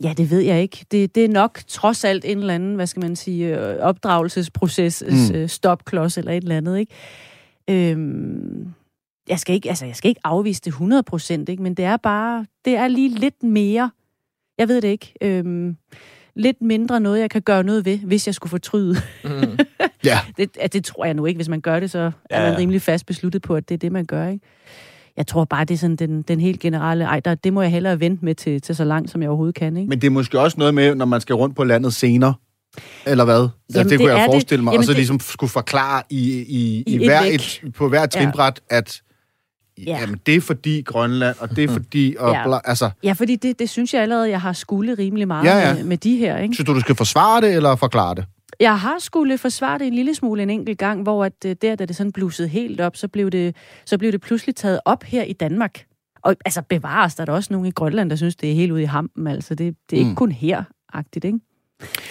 [0.03, 0.85] ja, det ved jeg ikke.
[0.91, 5.03] Det, det er nok trods alt en eller anden, hvad skal man sige, øh, opdragelsesproces,
[5.09, 5.39] Mm.
[5.41, 5.47] mm.
[5.47, 6.93] stopklods eller et eller andet, ikke?
[7.69, 8.73] Øhm,
[9.29, 11.63] jeg skal ikke, altså, jeg skal ikke afvise det 100 procent, ikke?
[11.63, 13.91] Men det er bare, det er lige lidt mere,
[14.57, 15.77] jeg ved det ikke, øhm,
[16.35, 18.95] lidt mindre noget, jeg kan gøre noget ved, hvis jeg skulle fortryde.
[19.23, 19.57] Mm.
[20.03, 21.37] Ja, Det, at det tror jeg nu ikke.
[21.37, 23.79] Hvis man gør det, så er Ja, man rimelig fast besluttet på, at det er
[23.79, 24.45] det, man gør, ikke?
[25.19, 27.71] Jeg tror bare, det er sådan den, den helt generelle, ej, der, det må jeg
[27.71, 29.89] hellere vente med til, til så langt, som jeg overhovedet kan, ikke?
[29.89, 32.33] men det er måske også noget med, når man skal rundt på landet senere,
[33.05, 33.35] eller hvad?
[33.41, 34.31] Altså, Jamen, det, det kunne jeg er det.
[34.33, 37.23] forestille mig, og Jamen, så det- ligesom skulle forklare i, i, i, I et hver
[37.23, 37.33] væk.
[37.33, 39.01] et, på hver trinbræt, at
[39.87, 39.97] Ja.
[40.01, 42.15] jamen, det er fordi Grønland, og det er fordi...
[42.19, 42.43] Og Ja.
[42.47, 45.57] bla, altså, Ja, fordi det, det synes jeg allerede, jeg har skulle rimelig meget Ja,
[45.67, 45.73] ja.
[45.73, 46.53] Med, med de her, ikke?
[46.53, 48.25] synes du, du skal forsvare det, eller forklare det?
[48.59, 51.75] Jeg har skulle forsvare det en lille smule en enkelt gang, hvor at, øh, der,
[51.75, 53.55] da det sådan blussede helt op, så blev det,
[53.85, 55.85] så blev det pludselig taget op her i Danmark.
[56.21, 58.71] Og altså bevares, der er der også nogen i Grønland, der synes, det er helt
[58.71, 59.27] ude i hampen.
[59.27, 60.15] Altså, det, det er ikke Mm.
[60.15, 61.39] kun her-agtigt, ikke?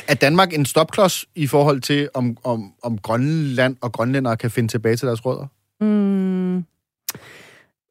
[0.08, 4.68] Er Danmark en stopklods i forhold til, om, om, om Grønland og grønlændere kan finde
[4.68, 5.46] tilbage til deres rødder?
[5.80, 6.64] Mm,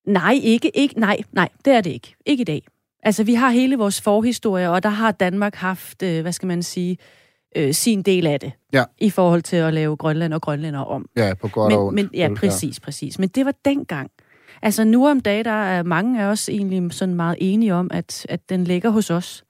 [0.06, 2.16] nej, ikke, ikke, nej, nej, det er det ikke.
[2.26, 2.62] Ikke i dag.
[3.04, 6.64] Altså, vi har hele vores forhistorie, og der har Danmark haft, øh, hvad skal man
[6.64, 6.98] sige,
[7.56, 8.52] øh, sin del af det.
[8.74, 8.84] Ja.
[9.00, 11.06] I forhold til at lave Grønland og grønlænder om.
[11.18, 12.12] Ja, på godt og Men, ondt.
[12.14, 13.20] men, ja, præcis, præcis.
[13.20, 14.12] Men det var dengang.
[14.62, 18.26] Altså nu om dagen, der er mange af os egentlig sådan meget enige om, at,
[18.30, 19.44] at den ligger hos os.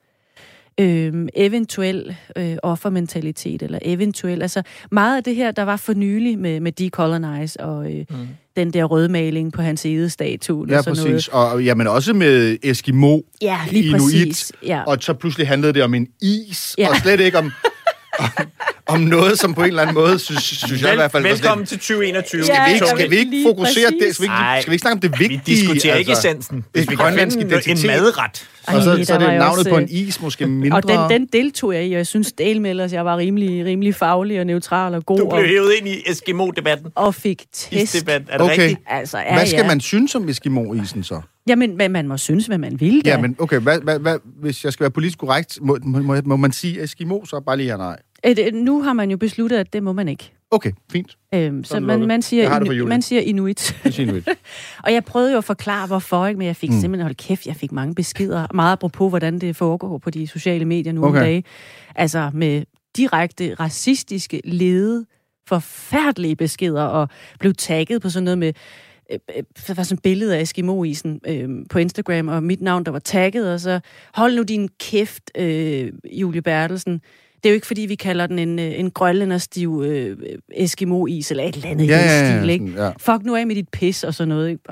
[0.79, 6.39] Øhm, eventuel øh, offermentalitet, eller eventuel, altså meget af det her, der var for nylig
[6.39, 8.27] med, med Decolonize og øh, mm.
[8.55, 10.65] den der rødmaling på hans edestatue.
[10.69, 11.13] Ja, og sådan noget.
[11.13, 11.27] præcis.
[11.27, 14.51] Og og jamen også med Eskimo, Ja, lige Inuit, præcis.
[14.65, 14.83] Ja.
[14.87, 16.89] og så pludselig handlede det om en is, Ja.
[16.89, 17.51] og slet ikke om,
[18.19, 18.29] om,
[18.95, 21.23] om noget, som på en eller anden måde, synes, synes jeg i hvert fald...
[21.23, 22.43] Velkommen til 2021.
[22.43, 24.15] Skal vi ikke, skal vi ikke fokusere det?
[24.15, 25.41] Skal vi, ikke, skal vi ikke snakke om det Vi vigtige?
[25.45, 26.65] diskuterer ikke essensen.
[26.73, 27.87] Hvis vi kan grønlandsk finde en identitet.
[27.89, 28.47] madret.
[28.67, 30.77] Og så, Ej, så er det navnet også, på en is måske mindre.
[30.77, 33.65] Og den, den deltog jeg i, og jeg synes del med, at jeg var rimelig,
[33.65, 36.87] rimelig faglig og neutral og god, Du blev hævet ind i Eskimo-debatten.
[36.95, 37.95] og fik tæsk.
[38.07, 38.51] Er det Okay.
[38.61, 38.79] rigtigt?
[38.87, 39.67] Altså, ja, Hvad skal ja.
[39.67, 41.21] man synes om Eskimo-isen så?
[41.47, 43.09] Jamen, men man må synes, hvad man vil da.
[43.09, 46.15] Ja, men okay, hvad, hvad, hvad, hvis jeg skal være politisk korrekt, må, må, må,
[46.25, 47.97] må man sige Eskimo, så bare lige ja nej?
[48.23, 50.33] Et, et, nu har man jo besluttet, at det må man ikke.
[50.51, 51.17] Okay, fint.
[51.33, 52.85] Øhm, så man, man, siger, Julie.
[52.85, 53.85] man siger inuit.
[53.99, 54.27] Inuit.
[54.85, 56.37] og jeg prøvede jo at forklare, hvorfor, ikke?
[56.37, 56.79] men jeg fik Mm.
[56.79, 58.47] simpelthen, hold kæft, jeg fik mange beskeder.
[58.53, 61.19] Meget apropos, hvordan det foregår på de sociale medier nu Okay.
[61.19, 61.43] om dage.
[61.95, 62.63] Altså med
[62.97, 65.05] direkte racistiske, lede,
[65.47, 67.09] forfærdelige beskeder, og
[67.39, 68.53] blev tagget på sådan noget med
[69.11, 72.83] øh, øh, der var sådan et billede af Eskimo-isen øh, på Instagram, og mit navn,
[72.85, 73.79] der var tagget, og så,
[74.13, 77.01] hold nu din kæft, øh, Julie Bertelsen.
[77.47, 80.17] Det er jo ikke, fordi vi kalder den en, øh, en grønlænderstiv øh,
[80.51, 82.83] Eskimo-is, eller et eller andet i Ja, ja, ja, stil, ikke?
[82.83, 82.89] ja.
[82.97, 84.63] Fuck nu af med dit pis og sådan noget, ikke?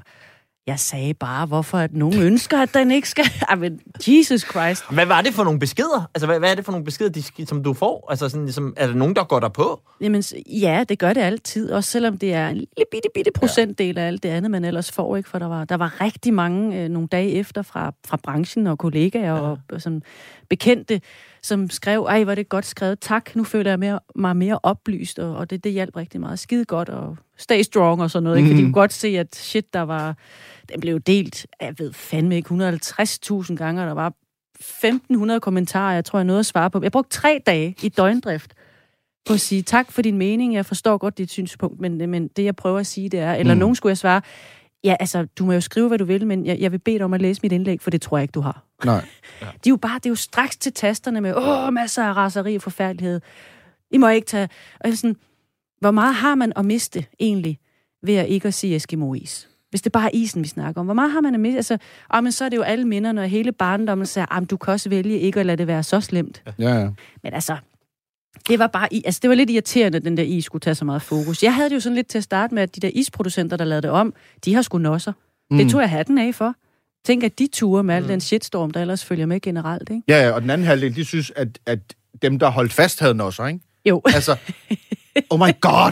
[0.68, 3.26] Jeg sagde bare, hvorfor at nogen ønsker, at den ikke skal...
[3.50, 4.84] Ej, men Jesus Christ.
[4.92, 6.10] Hvad var det for nogle beskeder?
[6.16, 8.08] Altså, hvad, hvad er det for nogle beskeder, de, som du får?
[8.10, 9.82] Altså, sådan, ligesom, er der nogen, der går der på?
[10.02, 10.24] Jamen,
[10.62, 14.08] ja, det gør det altid, også selvom det er en lille bitte, bitte procentdel af
[14.08, 15.30] alt det andet, man ellers får, ikke?
[15.30, 18.78] For der var, der var rigtig mange øh, nogle dage efter fra, fra branchen og
[18.78, 20.02] kollegaer og, og sådan
[20.50, 21.02] bekendte,
[21.44, 25.20] som skrev, ej, var det godt skrevet, tak, nu føler jeg mere, mig mere oplyst,
[25.20, 26.40] og, og det, det hjalp rigtig meget.
[26.40, 28.48] Skide godt, og stay strong og sådan noget, ikke?
[28.48, 28.68] Fordi Mhm.
[28.72, 30.18] du kunne godt se, at shit, der var,
[30.74, 34.14] den blev delt, jeg ved fandme ikke, 150.000 gange, og der var
[34.60, 36.80] 1.500 kommentarer, jeg tror, jeg nåede at svare på.
[36.84, 38.54] Jeg brugte tre dage i døgndrift
[39.28, 40.54] på at sige tak for din mening.
[40.54, 43.34] Jeg forstår godt dit synspunkt, men, men det, jeg prøver at sige, det er...
[43.34, 43.60] Eller mm.
[43.60, 44.22] nogen skulle jeg svare,
[44.86, 47.06] ja, altså, du må jo skrive, hvad du vil, men jeg, jeg vil bede dig
[47.06, 48.64] om at læse mit indlæg, for det tror jeg ikke, du har.
[48.86, 49.06] Nej.
[49.42, 52.56] De er jo bare, det er jo straks til tasterne med, åh, masser af raseri
[52.56, 53.22] og forfærdelighed.
[53.92, 54.50] I må ikke tage...
[54.80, 55.16] Og sådan,
[55.80, 57.60] hvor meget har man at miste egentlig
[58.04, 59.50] ved at ikke at sige Eskimo-is?
[59.70, 60.88] Hvis det bare er isen, vi snakker om.
[60.88, 61.58] Hvor meget har man at miste?
[61.58, 61.78] Altså,
[62.10, 64.74] ah, men så er det jo alle minderne og hele barndommen, så ah, du kan
[64.74, 66.44] også vælge ikke at lade det være så slemt.
[66.60, 66.90] Ja, ja.
[67.24, 67.58] Men altså,
[68.48, 71.02] det var bare, altså det var lidt irriterende, den der is skulle tage så meget
[71.02, 71.44] fokus.
[71.44, 73.66] Jeg havde det jo sådan lidt til at starte med, at de der isproducenter, der
[73.66, 74.14] lavede det om,
[74.46, 75.14] de har sgu nosser.
[75.52, 75.58] Mm.
[75.58, 76.56] Det tog jeg hatten af for.
[77.06, 78.08] Tænk, at de ture med al mm.
[78.08, 80.02] den shitstorm, der ellers følger med generelt, ikke?
[80.08, 81.80] Ja, ja, og den anden halvdel, de synes, at, at
[82.22, 83.60] dem, der holdt fast, havde også, ikke?
[83.86, 84.36] Jo, Altså,
[85.32, 85.92] oh my god!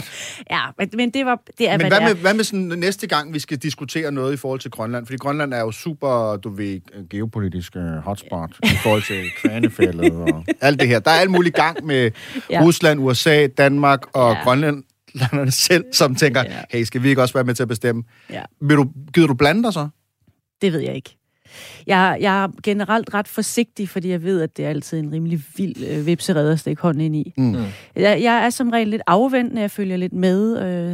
[0.51, 2.13] ja, men, men det var, det er, Men hvad hvad er.
[2.13, 5.05] med, hvad med sådan næste gang, vi skal diskutere noget i forhold til Grønland?
[5.05, 10.45] Fordi Grønland er jo super, du ved, geopolitisk uh, hotspot i forhold til Kvanefældet og
[10.61, 10.99] alt det her.
[10.99, 12.11] Der er alt muligt gang med
[12.49, 12.63] ja.
[12.63, 14.43] Rusland, USA, Danmark og ja.
[14.43, 16.43] Grønland landene selv, som tænker.
[16.43, 16.61] Ja.
[16.69, 18.03] hey, skal vi ikke også være med til at bestemme?
[18.29, 18.43] Ja.
[18.61, 19.87] Vil du, gider du blande dig så?
[20.61, 21.17] Det ved jeg ikke.
[21.87, 25.41] Jeg, jeg er generelt ret forsigtig, fordi jeg ved, at det er altid en rimelig
[25.57, 27.33] vild øh, vipserede at stikke hånden ind i.
[27.37, 27.55] Mm.
[27.95, 30.93] Jeg, jeg er som regel lidt afventende, jeg følger lidt med øh,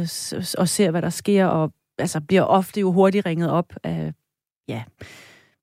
[0.58, 4.12] og ser, hvad der sker, og altså, bliver ofte jo hurtigt ringet op af
[4.68, 4.82] ja,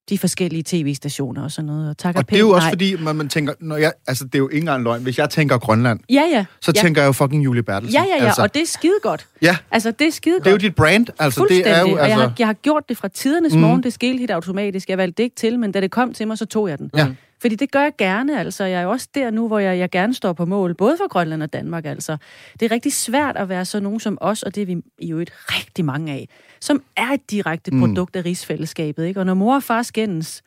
[0.09, 1.89] de forskellige tv-stationer og sådan noget.
[1.89, 2.71] Og, takker Og det er jo også nej.
[2.71, 5.03] fordi, man, man tænker, når jeg, altså det er jo ikke engang løgn.
[5.03, 6.45] Hvis jeg tænker Grønland, Ja, ja.
[6.61, 6.81] så ja.
[6.81, 7.93] tænker jeg jo fucking Julie Bertelsen.
[7.93, 9.27] Ja, ja, ja, Altså, og det er skide godt.
[9.41, 10.61] ja, Altså, det er skide det er jo godt.
[10.61, 11.07] dit brand.
[11.19, 13.59] Altså, det er jo, Og jeg altså, har, jeg har gjort det fra tidernes mm.
[13.61, 13.83] morgen.
[13.83, 14.89] Det skete helt automatisk.
[14.89, 16.91] Jeg valgte det ikke til, men da det kom til mig, så tog jeg den.
[16.95, 17.07] Ja.
[17.41, 18.63] Fordi det gør jeg gerne, altså.
[18.63, 21.07] Jeg er jo også der nu, hvor jeg, jeg gerne står på mål, både for
[21.07, 22.17] Grønland og Danmark, altså.
[22.59, 25.19] Det er rigtig svært at være så nogen som os, og det er vi jo
[25.19, 26.27] et rigtig mange af,
[26.61, 27.79] som er et direkte Mm.
[27.79, 29.19] produkt af rigsfællesskabet, ikke?
[29.19, 30.43] Og når mor og far skændes,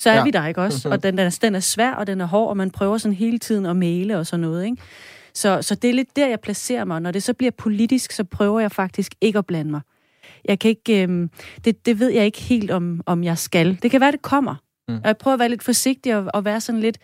[0.00, 0.24] så er Ja.
[0.24, 0.88] vi der, ikke også?
[0.92, 3.14] Og den, den, er, den er svær, og den er hård, og man prøver sådan
[3.16, 4.76] hele tiden at male og sådan noget, ikke?
[5.34, 7.00] Så, så det er lidt der, jeg placerer mig.
[7.02, 9.80] Når det så bliver politisk, så prøver jeg faktisk ikke at blande mig.
[10.44, 11.30] Jeg kan ikke, øhm,
[11.64, 13.78] det, det ved jeg ikke helt, om, om jeg skal.
[13.82, 14.54] Det kan være, det kommer.
[14.88, 14.94] Mm.
[14.94, 16.98] Og jeg prøver at være lidt forsigtig og, og være sådan lidt,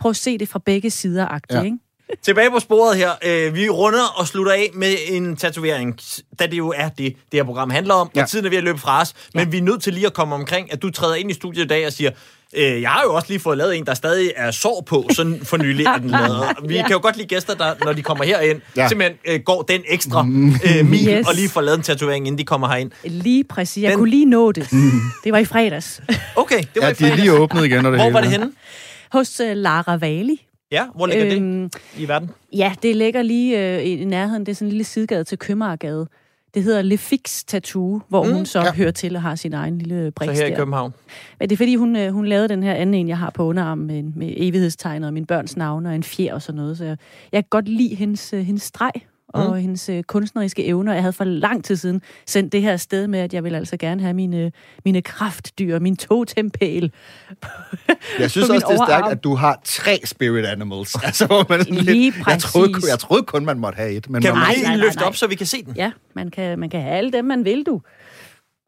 [0.00, 1.56] prøv at se det fra begge sider, Ja.
[1.58, 1.62] ja.
[1.62, 1.78] ikke?
[2.22, 3.10] tilbage på sporet her.
[3.24, 5.98] Øh, vi runder og slutter af med en tatovering,
[6.38, 8.18] da det jo er det, det her program handler om, ja.
[8.20, 8.22] Ja.
[8.24, 9.14] og tiden er ved at løbe fra os.
[9.34, 11.64] Men vi er nødt til lige at komme omkring, at du træder ind i studiet
[11.64, 12.10] i dag og siger,
[12.56, 15.40] øh, jeg har jo også lige fået lavet en, der stadig er sår på, sådan
[15.42, 16.44] for nylig er den lavet.
[16.68, 16.82] Vi Ja.
[16.82, 18.88] kan jo godt lide gæster, der, når de kommer herind, ja.
[18.88, 21.28] Simpelthen øh, går den ekstra øh, mil Yes.
[21.28, 22.90] og lige får lavet en tatovering, inden de kommer herind.
[23.04, 23.82] Lige præcis.
[23.82, 24.68] Jeg Den- kunne lige nå det.
[25.24, 26.02] Det var i fredags.
[26.36, 27.20] Okay, det var Ja, i de er fredags.
[27.20, 28.14] lige åbnet igen, og det Hvor hele.
[28.14, 28.52] var det henne?
[29.12, 30.42] Hos uh, Lara Vali.
[30.72, 32.30] Ja, hvor ligger det Øhm, i verden?
[32.52, 34.46] Ja, det ligger lige øh, i nærheden.
[34.46, 36.06] Det er sådan en lille sidegade til Købmagergade.
[36.56, 38.72] Det hedder Le Fix Tattoo, hvor mm, hun så ja.
[38.72, 40.56] hører til og har sin egen lille Så briks her i der.
[40.56, 40.94] København.
[41.38, 43.44] Men det er fordi, hun, øh, hun lavede den her anden en, jeg har på
[43.44, 46.78] underarmen med, med evighedstegnet og mine børns navne og en fjer og sådan noget.
[46.78, 46.96] Så jeg,
[47.32, 48.92] jeg kan godt lide hendes, øh, hendes streg
[49.36, 49.60] og mm.
[49.60, 50.92] hendes øh, kunstneriske evner.
[50.92, 53.76] Jeg havde for lang tid siden sendt det her sted med, at jeg vil altså
[53.76, 54.52] gerne have mine,
[54.84, 56.92] mine kraftdyr, min totempæl.
[58.18, 60.94] Jeg synes også, det er stærkt, at du har tre spirit animals.
[61.04, 62.90] Altså, hvor man Lige lidt, jeg, troede, præcis.
[62.90, 64.10] jeg troede kun, man måtte have et.
[64.10, 65.76] Men Kan man, du Nej, lige nej, nej, løfte op, så vi kan se den?
[65.76, 67.80] Ja, man kan, man kan have alle dem, man vil, du.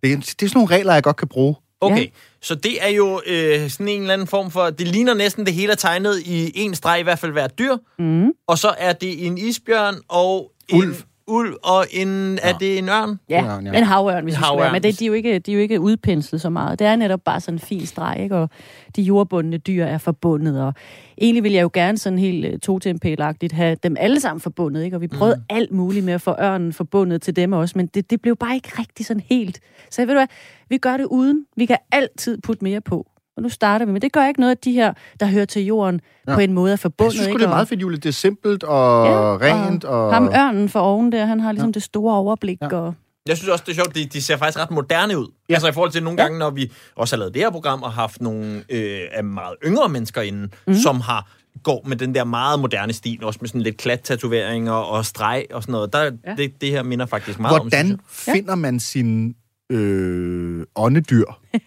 [0.03, 1.55] det, er, det er sådan nogle regler, jeg godt kan bruge.
[1.81, 2.01] Okay, Ja.
[2.03, 2.07] ja.
[2.43, 4.71] så det er jo øh, sådan en eller anden form for...
[4.71, 7.77] Det ligner næsten det hele er tegnet i en streg, i hvert fald hver dyr.
[7.99, 8.33] Mm.
[8.47, 10.89] Og så er det en isbjørn og Ulv.
[10.89, 10.95] en
[11.29, 12.39] ulv og en...
[12.43, 13.21] Er det en ørn?
[13.29, 13.79] Ja, Ja, ja.
[13.79, 14.61] en havørn, hvis Havørn.
[14.61, 14.73] være.
[14.73, 16.79] Men det, de, er jo ikke, de er jo ikke udpenslet så meget.
[16.79, 18.37] Det er netop bare sådan en fin streg, ikke?
[18.37, 18.51] og
[18.97, 20.63] de jordbundne dyr er forbundet.
[20.63, 20.75] Og
[21.19, 24.85] egentlig vil jeg jo gerne sådan helt uh, totempælagtigt have dem alle sammen forbundet.
[24.85, 24.97] Ikke?
[24.97, 25.57] Og vi prøvede mm.
[25.57, 28.55] alt muligt med at få ørnen forbundet til dem også, men det, det blev bare
[28.55, 29.61] ikke rigtig sådan helt.
[29.91, 30.29] Så ved du hvad,
[30.69, 31.45] vi gør det uden.
[31.57, 33.07] Vi kan altid putte mere på.
[33.39, 35.63] Og nu starter vi, men det gør ikke noget, at de her, der hører til
[35.65, 36.31] jorden, ja.
[36.31, 36.37] Ja.
[36.37, 37.13] på en måde er Jeg forbundet.
[37.13, 37.39] synes sgu, ikke?
[37.39, 37.97] det er Og- meget fedt, Julie.
[37.99, 39.85] Det er simpelt og Ja, rent.
[39.85, 40.15] Og...
[40.15, 41.73] Ham ørnen for oven der, han har ligesom ja.
[41.73, 42.59] det store overblik.
[42.63, 42.77] Ja.
[42.77, 42.95] Og,
[43.27, 45.27] Jeg synes også, det er sjovt, de, de ser faktisk ret moderne ud.
[45.49, 45.55] Ja.
[45.55, 47.93] Altså i forhold til nogle gange, når vi også har lavet det her program og
[47.93, 50.75] haft nogle øh, af meget yngre mennesker inde, mm.
[50.75, 51.31] som har
[51.63, 55.63] går med den der meget moderne stil, også med sådan lidt klat-tatoveringer og streg og
[55.63, 55.93] sådan noget.
[55.93, 56.11] Der, Ja.
[56.27, 56.35] ja.
[56.37, 59.35] det, det her minder faktisk meget om, synes Hvordan finder man sin
[59.73, 61.25] øh, åndedyr?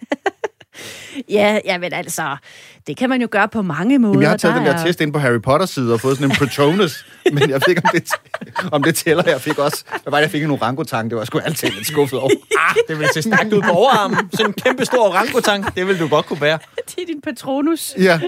[1.29, 2.35] Ja, ja, men altså,
[2.87, 4.11] det kan man jo gøre på mange måder.
[4.13, 6.31] Jamen, jeg har taget den der er- test ind på Harry Potter-side og fået sådan
[6.31, 8.09] en Patronus, men jeg fik om det,
[8.71, 9.23] om det tæller.
[9.27, 11.87] Jeg fik også, hvad var det, jeg fik en orangutang, det var sgu altid lidt
[11.87, 12.29] skuffet over.
[12.69, 14.17] Ah, det vil se stærkt ud på overarmen.
[14.31, 16.59] Sådan en kæmpe stor orangutang, det vil du godt kunne bære.
[16.95, 17.93] Det er din patronus.
[17.99, 18.19] Ja,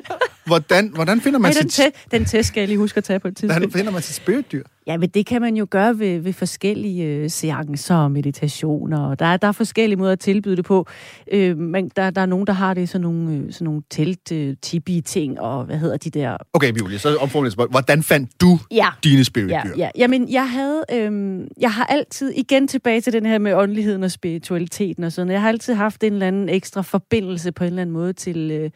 [0.46, 3.20] hvordan, hvordan finder man den, sit, te- den test skal jeg lige huske at tage
[3.20, 3.74] på et hvordan tidspunkt.
[3.78, 4.64] finder man sit spiritdyr?
[4.88, 9.00] Ja, men det kan man jo gøre ved, ved forskellige øh, seancer og meditationer.
[9.10, 10.88] Og der, er, der er forskellige måder at tilbyde det på.
[11.32, 13.82] Øh, men der, der er nogen, der har det i sådan nogle, øh, sådan nogle
[13.90, 16.38] telt øh, tibi ting og hvad hedder de der...
[16.54, 17.54] Okay, Julie, så spørgsmålet.
[17.70, 19.72] Hvordan fandt du Ja, dine Ja, spiritdyr?
[19.78, 19.90] ja.
[19.98, 24.12] Jamen, jeg havde, øhm, jeg har altid, igen tilbage til den her med åndeligheden og
[24.12, 27.82] spiritualiteten og sådan, jeg har altid haft en eller anden ekstra forbindelse på en eller
[27.82, 28.70] anden måde til, øh,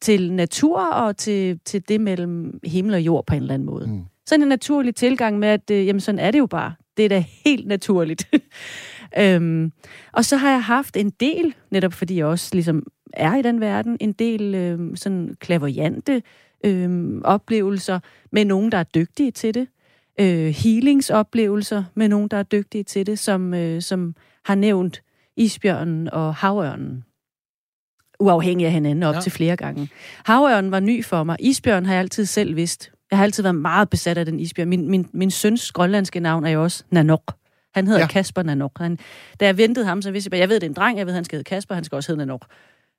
[0.00, 3.86] til natur og til, til det mellem himmel og jord på en eller anden måde.
[3.86, 4.00] Mm.
[4.26, 6.74] Sådan en naturlig tilgang med, at øh, jamen, sådan er det jo bare.
[6.96, 8.28] Det er da helt naturligt.
[9.20, 9.72] øhm,
[10.12, 12.82] og så har jeg haft en del, netop fordi jeg også ligesom
[13.18, 16.22] er i den verden, en del øh, sådan klaverjante
[16.64, 18.00] øh, oplevelser
[18.32, 19.68] med nogen, der er dygtige til det
[20.20, 24.14] øh, healingsoplevelser med nogen, der er dygtige til det, som, øh, som
[24.44, 25.02] har nævnt
[25.36, 27.04] isbjørnen og havørnen.
[28.20, 29.20] Uafhængig af hinanden op Ja.
[29.20, 29.88] til flere gange.
[30.24, 31.36] Havørnen var ny for mig.
[31.40, 32.90] Isbjørn har jeg altid selv vidst.
[33.10, 34.68] Jeg har altid været meget besat af den isbjørn.
[34.68, 37.22] Min, min, min søns grønlandske navn er jo også Nanok.
[37.74, 38.06] Han hedder Ja.
[38.06, 38.78] Kasper Nanok.
[38.78, 38.98] Han,
[39.40, 41.14] da jeg ventede ham, så vidste jeg, jeg ved, det er en dreng, jeg ved,
[41.14, 42.44] han skal hedde Kasper, han skal også hedde Nanok.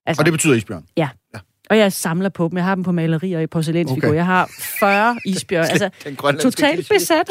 [0.06, 0.86] Altså, Og det betyder isbjørn.
[1.70, 2.58] og jeg samler på dem.
[2.58, 4.08] Jeg har dem på malerier og i porcelænsfigur.
[4.08, 4.16] Okay.
[4.16, 5.66] Jeg har 40 isbjørn.
[5.74, 5.90] altså,
[6.42, 7.30] totalt besat.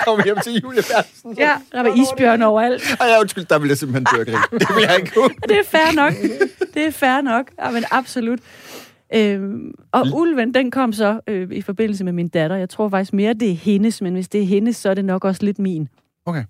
[0.00, 1.34] Kom hjem til Julie Bertelsen.
[1.38, 2.96] Ja, der var isbjørn overalt.
[3.00, 4.38] Ej, ja, undskyld, der vil jeg simpelthen dø af.
[4.60, 5.34] Det vil jeg ikke kunne.
[5.48, 6.12] Det er fair nok.
[6.74, 7.50] Det er fair nok.
[7.58, 8.38] Ja, men absolut.
[9.14, 12.56] Øhm, og ulven, den kom så øh, i forbindelse med min datter.
[12.56, 15.04] Jeg tror faktisk mere, det er hendes, men hvis det er hendes, så er det
[15.04, 15.88] nok også lidt min.
[16.26, 16.44] Okay.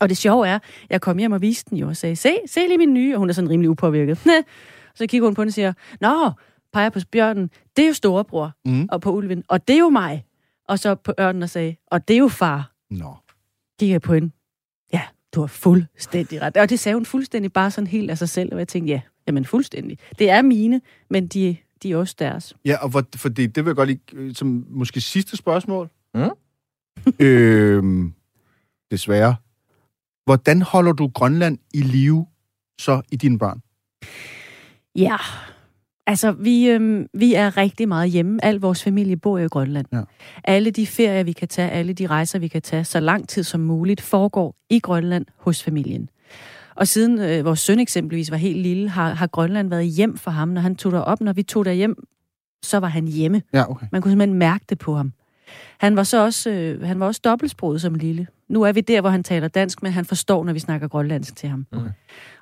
[0.00, 0.58] Og det sjove er,
[0.90, 3.18] jeg kom hjem og viste den jo og sagde, se, se lige min nye, og
[3.18, 4.18] hun er sådan rimelig upåvirket.
[4.94, 6.30] Så kigger hun på den og siger, nå,
[6.72, 8.88] peger på bjørnen, det er jo storebror, Mm.
[8.92, 10.24] og på ulven, og det er jo mig.
[10.68, 12.72] Og så på ørnen og sagde, og det er jo far.
[12.90, 13.14] Nå.
[13.78, 14.30] Kigger jeg på hende,
[14.92, 15.02] ja,
[15.34, 16.56] du har fuldstændig ret.
[16.56, 19.00] Og det sagde hun fuldstændig bare sådan helt af sig selv, og jeg tænkte, ja,
[19.26, 19.98] jamen fuldstændig.
[20.18, 20.80] Det er mine,
[21.10, 22.56] men de, de er også deres.
[22.64, 25.88] Ja, og for, fordi det vil jeg godt lige, øh, som måske sidste spørgsmål.
[26.14, 26.30] Mm.
[27.20, 28.12] øhm,
[28.90, 29.36] desværre.
[30.24, 32.26] Hvordan holder du Grønland i live
[32.78, 33.60] så i dine børn?
[34.96, 35.16] Ja,
[36.06, 38.44] altså vi, øhm, vi er rigtig meget hjemme.
[38.44, 39.86] Al vores familie bor i Grønland.
[39.92, 40.00] Ja.
[40.44, 43.42] Alle de ferier, vi kan tage, alle de rejser, vi kan tage, så lang tid
[43.42, 46.08] som muligt, foregår i Grønland hos familien.
[46.76, 50.30] Og siden øh, vores søn eksempelvis var helt lille, har, har Grønland været hjem for
[50.30, 50.48] ham.
[50.48, 51.96] Når han tog derop, når vi tog der hjem,
[52.64, 53.42] så var han hjemme.
[53.52, 53.86] Ja, okay.
[53.92, 55.12] Man kunne simpelthen mærke det på ham.
[55.78, 58.26] Han var så også, øh, han var også dobbeltsproget som lille.
[58.48, 61.36] Nu er vi der, hvor han taler dansk, men han forstår, når vi snakker grønlandsk
[61.36, 61.66] til ham.
[61.72, 61.90] Okay.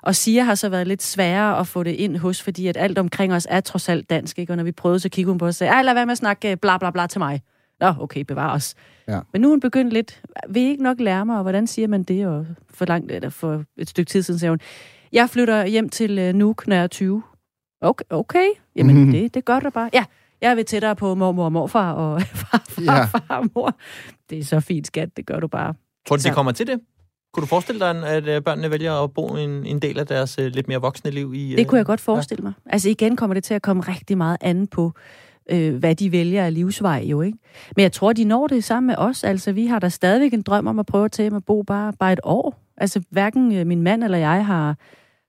[0.01, 2.97] Og Sia har så været lidt sværere at få det ind hos, fordi at alt
[2.97, 4.53] omkring os er trods alt dansk, ikke?
[4.53, 6.11] Og når vi prøvede, så kiggede hun på os og sagde, ej, lad være med
[6.11, 7.41] at snakke øh, bla bla bla til mig.
[7.79, 8.75] Nå, okay, bevar os.
[9.07, 9.19] Ja.
[9.31, 11.87] Men nu er hun begyndt lidt, vil I ikke nok lære mig, og hvordan siger
[11.87, 12.27] man det?
[12.27, 14.59] Og for, langt, eller for et stykke tid siden sagde hun,
[15.13, 17.23] jeg flytter hjem til uh, Nuuk, når jeg er 20.
[17.81, 18.47] Okay, okay.
[18.75, 19.11] jamen Mhm.
[19.13, 19.89] det, det gør du bare.
[19.93, 20.05] Ja,
[20.41, 22.93] jeg vil tættere på mormor og morfar og farfar Ja.
[22.93, 23.03] ja.
[23.05, 23.77] far og mor.
[24.29, 25.73] Det er så fint, skat, det gør du bare.
[26.07, 26.79] Tror du, de Så- kommer til det?
[27.33, 30.39] Kunne du forestille dig, at øh, børnene vælger at bo en, en del af deres
[30.39, 31.55] øh, lidt mere voksne liv i...
[31.57, 32.53] Det kunne jeg godt forestille mig.
[32.65, 34.91] Altså igen kommer det til at komme rigtig meget an på,
[35.51, 37.37] øh, hvad de vælger af livsvej jo, ikke?
[37.75, 39.23] Men jeg tror, de når det sammen med os.
[39.23, 41.61] Altså, vi har da stadigvæk en drøm om at prøve at tage hjem og bo
[41.63, 42.59] bare, bare et år.
[42.77, 44.75] Altså, hverken øh, min mand eller jeg har,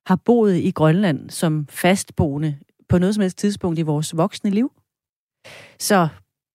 [0.06, 2.56] har boet i Grønland som fastboende
[2.88, 4.72] på noget som helst tidspunkt i vores voksne liv.
[5.78, 6.08] Så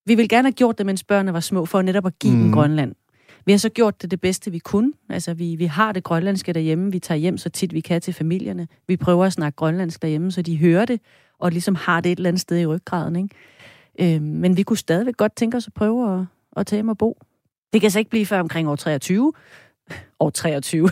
[0.06, 2.40] vi vil gerne have gjort det, mens børnene var små, for netop at give mm.
[2.40, 2.54] dem Mhm.
[2.54, 2.96] Grønland.
[3.46, 4.94] Vi har så gjort det det bedste, vi kunne.
[5.10, 6.92] Altså, vi, vi har det grønlandske derhjemme.
[6.92, 8.68] Vi tager hjem så tit, vi kan til familierne.
[8.88, 11.02] Vi prøver at snakke grønlandsk derhjemme, så de hører det,
[11.40, 13.16] og ligesom har det et eller andet sted i ryggraden.
[13.16, 14.16] Ikke?
[14.16, 16.26] Øh, men vi kunne stadigvæk godt tænke os at prøve at,
[16.58, 17.18] at tage hjem og bo.
[17.74, 19.34] Det kan så ikke blive før omkring år 23.
[20.20, 20.90] År 23.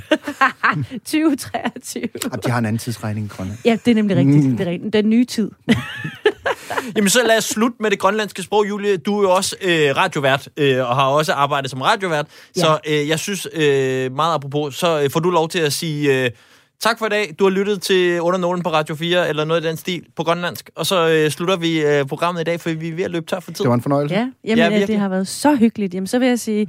[1.05, 2.03] 2023.
[2.23, 3.59] Jamen, de har en anden tidsregning i Grønland.
[3.65, 4.45] Ja, det er nemlig rigtigt.
[4.45, 4.57] Mm.
[4.57, 4.93] Det er rigtigt.
[4.93, 5.51] Den nye tid.
[6.95, 8.97] Jamen så lad os slutte med det grønlandske sprog, Julie.
[8.97, 12.27] Du er jo også øh, radiovært, øh, og har også arbejdet som radiovært.
[12.57, 12.61] Ja.
[12.61, 16.23] Så øh, jeg synes, øh, meget apropos, så øh, får du lov til at sige
[16.25, 16.31] øh,
[16.79, 17.35] tak for i dag.
[17.39, 20.23] Du har lyttet til Under Nålen på Radio 4, eller noget i den stil på
[20.23, 20.69] grønlandsk.
[20.75, 23.25] Og så øh, slutter vi øh, programmet i dag, for vi er ved at løbe
[23.25, 23.63] tør for tid.
[23.63, 24.15] Det var en fornøjelse.
[24.15, 24.87] Ja, jamen, Ja, ja, virkelig.
[24.87, 25.93] det har været så hyggeligt.
[25.93, 26.61] Jamen, så vil jeg sige,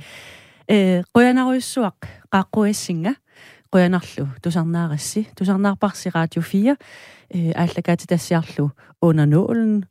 [0.70, 1.90] øh, Rakoesinga,
[2.32, 3.14] qaaqquissinga
[3.70, 6.76] quyanarlu tusarnaarissi tusarnaarparsi radio 4
[7.30, 8.70] eh, aalakaati tassiarlu
[9.02, 9.82] under nålen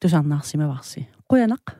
[0.00, 1.79] tusarnaarsimavarsi quyanaq?